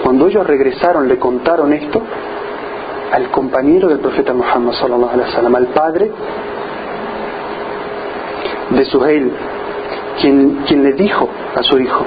Cuando 0.03 0.27
ellos 0.27 0.45
regresaron, 0.45 1.07
le 1.07 1.17
contaron 1.17 1.73
esto 1.73 2.01
al 3.11 3.31
compañero 3.31 3.87
del 3.87 3.99
profeta 3.99 4.33
Muhammad 4.33 4.73
wasallam, 4.73 5.55
al 5.55 5.67
padre 5.67 6.11
de 8.69 8.85
Suheil, 8.85 9.31
quien, 10.19 10.63
quien 10.67 10.83
le 10.83 10.93
dijo 10.93 11.27
a 11.55 11.63
su 11.63 11.79
hijo, 11.79 12.05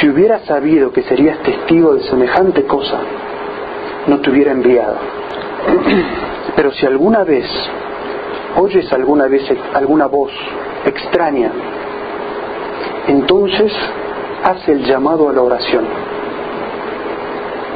si 0.00 0.08
hubiera 0.08 0.40
sabido 0.40 0.92
que 0.92 1.02
serías 1.02 1.38
testigo 1.38 1.94
de 1.94 2.02
semejante 2.02 2.64
cosa, 2.64 2.98
no 4.06 4.20
te 4.20 4.30
hubiera 4.30 4.52
enviado. 4.52 4.96
Pero 6.56 6.72
si 6.72 6.86
alguna 6.86 7.24
vez 7.24 7.46
oyes 8.56 8.92
alguna 8.92 9.26
vez 9.26 9.42
alguna 9.74 10.06
voz 10.06 10.30
extraña, 10.84 11.50
entonces 13.08 13.72
hace 14.44 14.72
el 14.72 14.84
llamado 14.84 15.28
a 15.28 15.32
la 15.32 15.42
oración. 15.42 15.84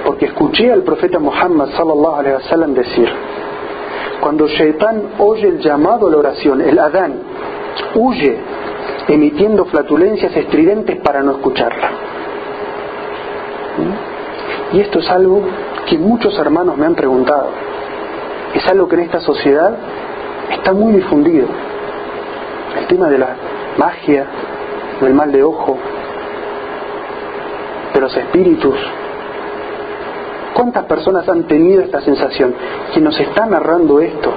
Porque 0.04 0.26
escuché 0.26 0.72
al 0.72 0.82
profeta 0.82 1.18
Muhammad 1.18 1.68
sallallahu 1.76 2.16
alaihi 2.16 2.36
wasallam 2.36 2.74
decir, 2.74 3.08
cuando 4.20 4.46
Shaitán 4.46 5.02
oye 5.18 5.48
el 5.48 5.58
llamado 5.58 6.08
a 6.08 6.10
la 6.10 6.16
oración, 6.16 6.60
el 6.60 6.78
Adán, 6.78 7.14
huye 7.94 8.36
emitiendo 9.08 9.64
flatulencias 9.66 10.36
estridentes 10.36 10.96
para 11.00 11.22
no 11.22 11.32
escucharla. 11.32 11.90
¿Mm? 13.78 14.76
Y 14.76 14.80
esto 14.80 14.98
es 14.98 15.08
algo 15.10 15.42
que 15.88 15.98
muchos 15.98 16.38
hermanos 16.38 16.76
me 16.76 16.86
han 16.86 16.94
preguntado. 16.94 17.48
Es 18.54 18.66
algo 18.68 18.88
que 18.88 18.96
en 18.96 19.02
esta 19.02 19.20
sociedad 19.20 19.72
está 20.50 20.72
muy 20.72 20.92
difundido. 20.94 21.46
El 22.78 22.86
tema 22.86 23.08
de 23.08 23.18
la 23.18 23.36
magia, 23.78 24.26
del 25.00 25.14
mal 25.14 25.32
de 25.32 25.42
ojo, 25.42 25.78
de 27.94 28.00
los 28.00 28.16
espíritus. 28.16 28.76
¿Cuántas 30.54 30.84
personas 30.84 31.28
han 31.28 31.44
tenido 31.44 31.82
esta 31.82 32.00
sensación? 32.00 32.54
Quien 32.92 33.04
nos 33.04 33.18
está 33.18 33.46
narrando 33.46 34.00
esto 34.00 34.32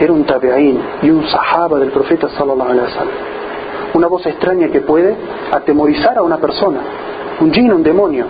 era 0.00 0.12
un 0.12 0.24
tabeaín 0.24 0.80
y 1.02 1.10
un 1.10 1.28
sahaba 1.28 1.78
del 1.78 1.90
profeta 1.90 2.28
sallallahu. 2.30 2.74
Una 3.94 4.06
voz 4.06 4.26
extraña 4.26 4.68
que 4.68 4.80
puede 4.80 5.14
atemorizar 5.52 6.18
a 6.18 6.22
una 6.22 6.38
persona, 6.38 6.80
un 7.40 7.52
jinn, 7.52 7.72
un 7.72 7.82
demonio. 7.82 8.26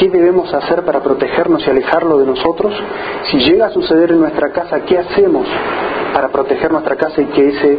¿Qué 0.00 0.08
debemos 0.08 0.50
hacer 0.54 0.82
para 0.82 1.00
protegernos 1.00 1.62
y 1.66 1.68
alejarlo 1.68 2.16
de 2.16 2.24
nosotros? 2.24 2.72
Si 3.30 3.38
llega 3.40 3.66
a 3.66 3.70
suceder 3.70 4.12
en 4.12 4.20
nuestra 4.20 4.50
casa, 4.50 4.80
¿qué 4.80 4.96
hacemos 4.96 5.46
para 6.14 6.28
proteger 6.28 6.72
nuestra 6.72 6.96
casa 6.96 7.20
y 7.20 7.26
que 7.26 7.48
ese, 7.48 7.78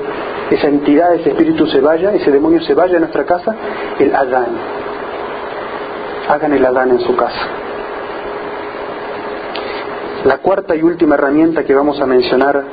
esa 0.51 0.67
entidad, 0.67 1.15
ese 1.15 1.31
espíritu 1.31 1.65
se 1.65 1.81
vaya, 1.81 2.13
ese 2.13 2.29
demonio 2.29 2.61
se 2.61 2.75
vaya 2.75 2.93
de 2.93 2.99
nuestra 2.99 3.25
casa? 3.25 3.55
El 3.97 4.15
Adán. 4.15 4.49
Hagan 6.29 6.53
el 6.53 6.63
Adán 6.63 6.91
en 6.91 6.99
su 6.99 7.15
casa. 7.15 7.47
La 10.23 10.37
cuarta 10.37 10.75
y 10.75 10.83
última 10.83 11.15
herramienta 11.15 11.63
que 11.63 11.73
vamos 11.73 11.99
a 11.99 12.05
mencionar 12.05 12.63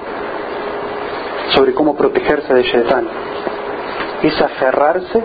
sobre 1.55 1.73
cómo 1.73 1.97
protegerse 1.97 2.53
de 2.53 2.65
Shaitán 2.65 3.09
es 4.25 4.43
aferrarse 4.43 5.23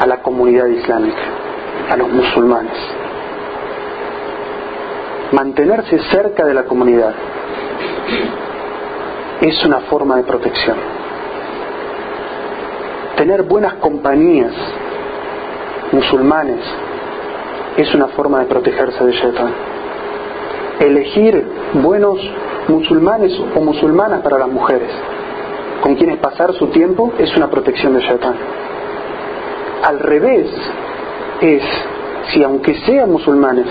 a 0.00 0.06
la 0.08 0.20
comunidad 0.22 0.66
islámica, 0.66 1.22
a 1.88 1.96
los 1.96 2.08
musulmanes. 2.08 3.01
Mantenerse 5.32 5.98
cerca 6.10 6.44
de 6.44 6.52
la 6.52 6.64
comunidad 6.64 7.14
es 9.40 9.64
una 9.64 9.80
forma 9.80 10.16
de 10.16 10.24
protección. 10.24 10.76
Tener 13.16 13.42
buenas 13.44 13.74
compañías 13.74 14.52
musulmanes 15.90 16.60
es 17.78 17.94
una 17.94 18.08
forma 18.08 18.40
de 18.40 18.44
protegerse 18.44 19.04
de 19.04 19.12
Shaitán. 19.12 19.54
Elegir 20.80 21.46
buenos 21.74 22.18
musulmanes 22.68 23.32
o 23.56 23.60
musulmanas 23.60 24.20
para 24.20 24.38
las 24.38 24.48
mujeres, 24.48 24.90
con 25.82 25.94
quienes 25.94 26.18
pasar 26.18 26.52
su 26.52 26.66
tiempo, 26.66 27.14
es 27.18 27.34
una 27.34 27.48
protección 27.48 27.94
de 27.94 28.00
Shaitán. 28.02 28.34
Al 29.82 29.98
revés 29.98 30.46
es 31.40 31.62
si 32.32 32.44
aunque 32.44 32.74
sean 32.86 33.10
musulmanes, 33.10 33.66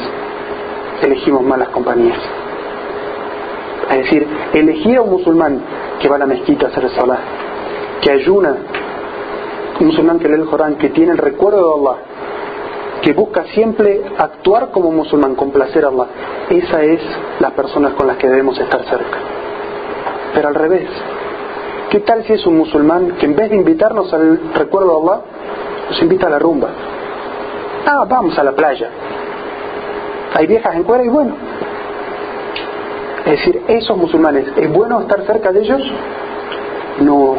elegimos 1.02 1.43
malas 1.43 1.70
compañías. 1.70 2.20
Es 3.89 3.97
decir, 3.97 4.28
elegir 4.54 4.97
a 4.97 5.02
un 5.02 5.12
musulmán 5.12 5.62
que 5.99 6.08
va 6.08 6.16
a 6.16 6.20
la 6.20 6.26
mezquita 6.26 6.68
a 6.68 6.70
hacer 6.70 6.89
salah, 6.91 7.20
que 8.02 8.12
ayuna, 8.12 8.56
un 9.80 9.88
musulmán 9.88 10.20
que 10.20 10.28
lee 10.28 10.36
el 10.36 10.45
Corán, 10.45 10.76
que 10.76 10.89
tiene 10.89 11.12
el 11.12 11.18
recuerdo 11.18 11.58
de 11.58 11.89
Allah, 11.89 12.02
que 13.02 13.14
busca 13.14 13.45
siempre 13.54 14.02
actuar 14.18 14.70
como 14.72 14.91
musulmán, 14.91 15.36
complacer 15.36 15.86
a 15.86 15.89
Allah. 15.89 16.08
Esa 16.49 16.84
es 16.84 17.02
las 17.39 17.52
personas 17.54 17.93
con 17.93 18.08
las 18.08 18.18
que 18.18 18.28
debemos 18.28 18.58
estar 18.60 18.84
cerca. 18.86 19.18
Pero 20.34 20.47
al 20.47 20.56
revés, 20.56 20.88
¿qué 21.89 21.99
tal 22.02 22.24
si 22.24 22.34
es 22.34 22.45
un 22.45 22.58
musulmán 22.58 23.18
que 23.20 23.26
en 23.26 23.36
vez 23.36 23.49
de 23.49 23.56
invitarnos 23.56 24.14
al 24.14 24.54
recuerdo 24.54 25.02
de 25.02 25.10
Allah, 25.10 25.22
nos 25.89 26.02
invita 26.02 26.28
a 26.28 26.30
la 26.30 26.39
rumba? 26.39 26.70
Ah, 27.86 28.06
vamos 28.08 28.38
a 28.38 28.43
la 28.43 28.52
playa. 28.52 28.89
Hay 30.34 30.47
viejas 30.47 30.75
en 30.75 30.84
cuera 30.84 31.03
y 31.03 31.09
bueno. 31.09 31.36
Es 33.25 33.32
decir, 33.32 33.61
esos 33.67 33.97
musulmanes, 33.97 34.45
¿es 34.55 34.71
bueno 34.71 35.01
estar 35.01 35.21
cerca 35.25 35.51
de 35.51 35.61
ellos? 35.61 35.82
No, 37.01 37.36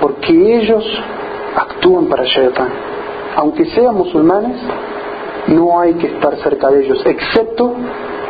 porque 0.00 0.58
ellos 0.58 0.84
actúan 1.56 2.06
para 2.06 2.24
Shaitan. 2.24 2.68
Aunque 3.36 3.66
sean 3.66 3.94
musulmanes, 3.94 4.56
no 5.48 5.80
hay 5.80 5.94
que 5.94 6.06
estar 6.06 6.36
cerca 6.36 6.68
de 6.70 6.84
ellos, 6.84 7.04
excepto 7.04 7.74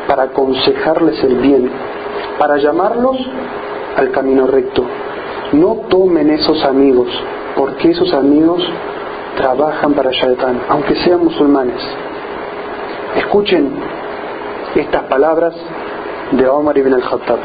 para 0.07 0.25
aconsejarles 0.25 1.23
el 1.25 1.37
bien, 1.37 1.71
para 2.39 2.57
llamarlos 2.57 3.17
al 3.97 4.11
camino 4.11 4.47
recto. 4.47 4.85
No 5.53 5.87
tomen 5.89 6.31
esos 6.31 6.65
amigos, 6.65 7.09
porque 7.57 7.91
esos 7.91 8.13
amigos 8.13 8.63
trabajan 9.37 9.95
para 9.95 10.11
Shaitan, 10.11 10.61
aunque 10.69 10.95
sean 10.97 11.25
musulmanes. 11.25 11.81
Escuchen 13.17 13.73
estas 14.81 15.05
palabras 15.05 15.55
de 16.33 16.49
Omar 16.49 16.77
ibn 16.79 16.95
al-Khattab. 16.95 17.39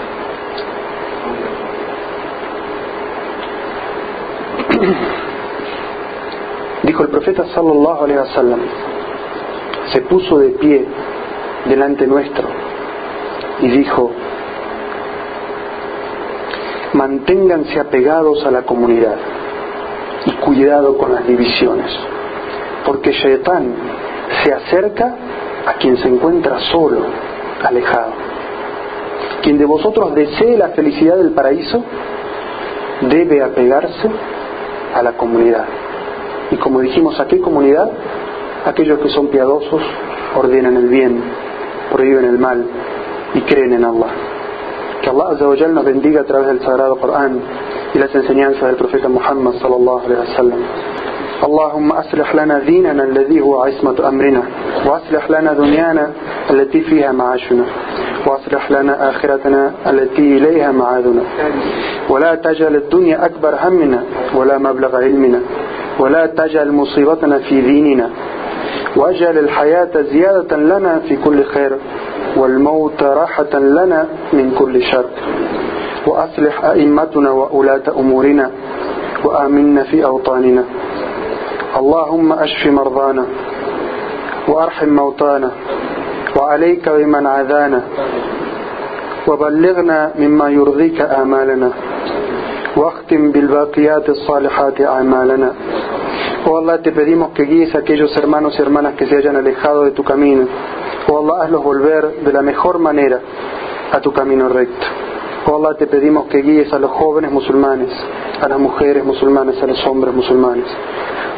Dijo 6.84 7.04
el 7.04 7.10
profeta 7.10 7.46
sallallahu 7.54 8.04
alaihi 8.04 8.20
wasallam, 8.20 8.60
se 9.94 10.02
puso 10.02 10.40
de 10.40 10.50
pie 10.50 10.86
delante 11.66 12.06
nuestro 12.08 12.48
y 13.62 13.70
dijo, 13.70 14.12
manténganse 16.94 17.80
apegados 17.80 18.44
a 18.46 18.52
la 18.52 18.64
comunidad 18.64 19.16
y 20.26 20.32
cuidado 20.34 20.98
con 20.98 21.14
las 21.14 21.26
divisiones, 21.26 21.90
porque 22.86 23.14
Shaitán 23.14 23.74
se 24.44 24.54
acerca 24.54 25.16
a 25.66 25.74
quien 25.74 25.98
se 25.98 26.08
encuentra 26.08 26.60
solo, 26.72 27.02
alejado. 27.64 28.12
Quien 29.42 29.58
de 29.58 29.66
vosotros 29.66 30.16
desee 30.16 30.58
la 30.58 30.70
felicidad 30.70 31.18
del 31.18 31.32
paraíso 31.32 31.84
debe 33.02 33.42
apegarse 33.42 34.10
a 34.94 35.04
la 35.04 35.14
comunidad. 35.14 35.66
Y 36.52 36.58
como 36.58 36.82
dijimos, 36.82 37.20
¿a 37.20 37.28
qué 37.28 37.40
comunidad? 37.40 37.90
Aquellos 38.66 39.00
que 39.00 39.10
son 39.10 39.28
piadosos, 39.28 39.82
ordenan 40.36 40.78
el 40.78 40.88
bien, 40.88 41.22
prohíben 41.92 42.26
el 42.26 42.38
mal 42.38 42.66
y 43.34 43.42
creen 43.42 43.74
en 43.74 43.84
Allah. 43.84 44.12
Que 45.02 45.10
Allah 45.10 45.68
nos 45.68 45.84
bendiga 45.84 46.22
a 46.22 46.24
través 46.24 46.48
del 46.48 46.62
Sagrado 46.62 46.96
Corán 46.98 47.42
y 47.94 48.00
las 48.00 48.14
enseñanzas 48.16 48.64
del 48.64 48.76
profeta 48.76 49.10
Muhammad 49.10 49.54
sallallahu 49.62 50.06
alaihi 50.06 50.22
wasallam. 50.30 50.60
اللهم 51.44 51.92
أصلح 51.92 52.36
لنا 52.36 52.60
ديننا 52.60 53.04
الذي 53.04 53.42
هو 53.42 53.64
عصمة 53.64 54.08
أمرنا 54.08 54.44
وأصلح 54.86 55.32
لنا 55.32 55.54
دنيانا 55.54 56.08
التي 56.52 56.82
فيها 56.82 57.12
معاشنا 57.12 57.66
وأصلح 58.28 58.72
لنا 58.72 59.10
آخرتنا 59.10 59.72
التي 59.88 60.38
إليها 60.38 60.72
معادنا. 60.72 61.22
ولا 62.10 62.36
تجعل 62.36 62.76
الدنيا 62.76 63.26
أكبر 63.26 63.56
همنا 63.62 64.04
ولا 64.36 64.58
مبلغ 64.58 64.96
علمنا 64.96 65.40
ولا 66.00 66.26
تجعل 66.26 66.72
مصيبتنا 66.72 67.40
في 67.40 67.62
ديننا. 67.62 68.10
واجعل 68.96 69.38
الحياة 69.38 70.02
زيادة 70.02 70.58
لنا 70.58 71.00
في 71.00 71.16
كل 71.16 71.44
خير 71.44 71.78
والموت 72.38 73.04
راحة 73.04 73.60
لنا 73.60 74.08
من 74.34 74.56
كل 74.60 74.82
شر. 74.82 75.06
وأصلح 76.08 76.66
أئمتنا 76.66 77.32
وأولاة 77.32 77.84
أمورنا 78.00 78.52
وآمنا 79.26 79.84
في 79.84 80.06
أوطاننا. 80.06 80.64
اللهم 81.77 82.33
أشف 82.33 82.67
مرضانا 82.67 83.27
وأرحم 84.49 84.89
موتانا 84.89 85.51
وعليك 86.37 86.89
بمن 86.89 87.27
عذانا 87.27 87.83
وبلغنا 89.29 90.13
مما 90.19 90.49
يرضيك 90.49 91.01
آمالنا 91.01 91.71
واختم 92.77 93.31
بالباقيات 93.31 94.09
الصالحات 94.09 94.81
أعمالنا 94.81 95.53
Oh 96.47 96.57
Allah, 96.57 96.81
te 96.81 96.93
pedimos 96.93 97.33
que 97.33 97.43
guíes 97.43 97.75
a 97.75 97.79
aquellos 97.79 98.17
hermanos 98.17 98.55
y 98.59 98.63
hermanas 98.63 98.95
que 98.95 99.07
se 99.07 99.17
hayan 99.17 99.37
alejado 99.37 99.85
de 99.85 99.91
tu 99.91 100.03
camino. 100.03 100.47
Oh 101.09 101.19
Allah, 101.19 101.45
hazlos 101.45 101.63
volver 101.63 102.21
de 102.25 102.33
la 102.33 102.43
mejor 102.43 102.79
manera 102.79 103.21
a 103.93 104.01
tu 104.01 104.13
camino 104.13 104.49
recto. 104.49 104.87
Oh 105.47 105.57
Allah, 105.57 105.77
te 105.77 105.87
pedimos 105.89 106.27
que 106.29 106.39
guíes 106.39 106.73
a 106.73 106.79
los 106.79 106.93
jóvenes 106.93 107.33
musulmanes, 107.33 107.91
a 108.41 108.49
las 108.49 108.59
mujeres 108.59 109.05
musulmanas, 109.05 109.61
a 109.63 109.67
los 109.67 109.85
hombres 109.87 110.15
musulmanes. 110.15 110.67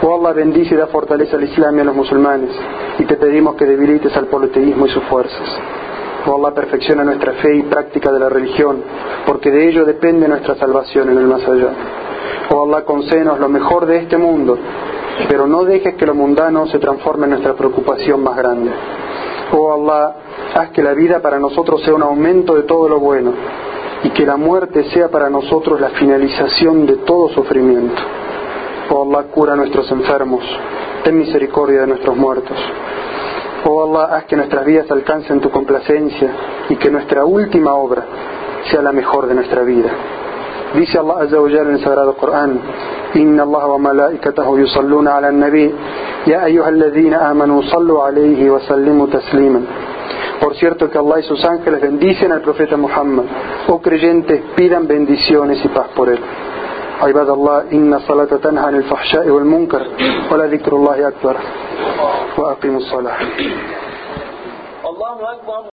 Oh 0.01 0.19
Allah, 0.19 0.33
bendice 0.33 0.75
y 0.75 0.77
da 0.77 0.87
fortaleza 0.87 1.37
al 1.37 1.43
Islam 1.43 1.77
y 1.77 1.81
a 1.81 1.83
los 1.85 1.95
musulmanes. 1.95 2.51
Y 2.99 3.05
te 3.05 3.15
pedimos 3.15 3.55
que 3.55 3.65
debilites 3.65 4.15
al 4.17 4.27
politeísmo 4.27 4.85
y 4.85 4.89
sus 4.89 5.03
fuerzas. 5.05 5.47
Oh 6.27 6.35
Allah, 6.35 6.53
perfecciona 6.53 7.03
nuestra 7.03 7.33
fe 7.33 7.55
y 7.55 7.63
práctica 7.63 8.11
de 8.11 8.19
la 8.19 8.29
religión, 8.29 8.83
porque 9.25 9.51
de 9.51 9.69
ello 9.69 9.85
depende 9.85 10.27
nuestra 10.27 10.55
salvación 10.55 11.09
en 11.09 11.17
el 11.17 11.27
más 11.27 11.47
allá. 11.47 11.69
Oh 12.49 12.65
Allah, 12.65 12.83
concédenos 12.83 13.39
lo 13.39 13.49
mejor 13.49 13.85
de 13.85 13.97
este 13.97 14.17
mundo, 14.17 14.57
pero 15.29 15.47
no 15.47 15.63
dejes 15.63 15.95
que 15.95 16.05
lo 16.05 16.13
mundano 16.13 16.67
se 16.67 16.79
transforme 16.79 17.25
en 17.25 17.31
nuestra 17.31 17.53
preocupación 17.53 18.23
más 18.23 18.35
grande. 18.35 18.71
Oh 19.53 19.73
Allah, 19.73 20.15
haz 20.55 20.69
que 20.71 20.81
la 20.81 20.93
vida 20.93 21.21
para 21.21 21.39
nosotros 21.39 21.81
sea 21.83 21.93
un 21.93 22.03
aumento 22.03 22.55
de 22.55 22.63
todo 22.63 22.89
lo 22.89 22.99
bueno 22.99 23.31
y 24.03 24.09
que 24.09 24.25
la 24.25 24.37
muerte 24.37 24.83
sea 24.91 25.09
para 25.09 25.29
nosotros 25.29 25.79
la 25.79 25.89
finalización 25.89 26.85
de 26.85 26.97
todo 26.97 27.29
sufrimiento. 27.29 28.01
Oh 28.90 29.02
Allah, 29.02 29.24
cura 29.30 29.52
a 29.52 29.56
nuestros 29.56 29.90
enfermos, 29.90 30.44
ten 31.04 31.18
misericordia 31.18 31.80
de 31.82 31.86
nuestros 31.86 32.16
muertos. 32.16 32.56
Oh 33.64 33.82
Allah, 33.82 34.16
haz 34.16 34.24
que 34.24 34.36
nuestras 34.36 34.64
vidas 34.64 34.90
alcancen 34.90 35.40
tu 35.40 35.50
complacencia 35.50 36.30
y 36.68 36.76
que 36.76 36.90
nuestra 36.90 37.24
última 37.24 37.74
obra 37.74 38.04
sea 38.70 38.82
la 38.82 38.92
mejor 38.92 39.26
de 39.26 39.34
nuestra 39.34 39.62
vida. 39.62 39.90
Dice 40.74 40.98
Allah 40.98 41.22
Azza 41.22 41.40
wa 41.40 41.48
Jalla 41.48 41.62
en 41.62 41.74
el 41.74 41.84
Sagrado 41.84 42.14
Corán, 42.16 42.60
إن 43.16 43.40
الله 43.40 43.66
وملائكته 43.66 44.58
يصلون 44.58 45.08
على 45.08 45.28
النبي 45.28 45.74
يا 46.26 46.44
أيها 46.44 46.68
الذين 46.68 47.14
آمنوا 47.14 47.62
صلوا 47.62 48.02
عليه 48.02 48.50
وسلموا 48.50 49.06
تسليما 49.06 49.62
Por 50.40 50.54
cierto 50.54 50.88
que 50.88 50.96
Allah 50.96 51.20
y 51.20 51.22
sus 51.24 51.44
ángeles 51.44 51.82
bendicen 51.82 52.32
al 52.32 52.40
profeta 52.40 52.74
Muhammad. 52.74 53.24
Oh 53.68 53.78
creyentes, 53.78 54.40
pidan 54.56 54.86
bendiciones 54.86 55.62
y 55.62 55.68
paz 55.68 55.88
por 55.94 56.08
él. 56.08 56.18
عباد 57.01 57.29
الله 57.29 57.61
إن 57.71 57.93
الصلاة 57.93 58.25
تنهى 58.25 58.65
عن 58.65 58.75
الفحشاء 58.75 59.29
والمنكر 59.29 59.87
ولذكر 60.31 60.75
الله 60.75 61.07
أكبر. 61.07 61.37
وأقيموا 62.37 62.77
الصلاة. 62.77 63.17
الله 64.85 65.31
أكبر. 65.31 65.61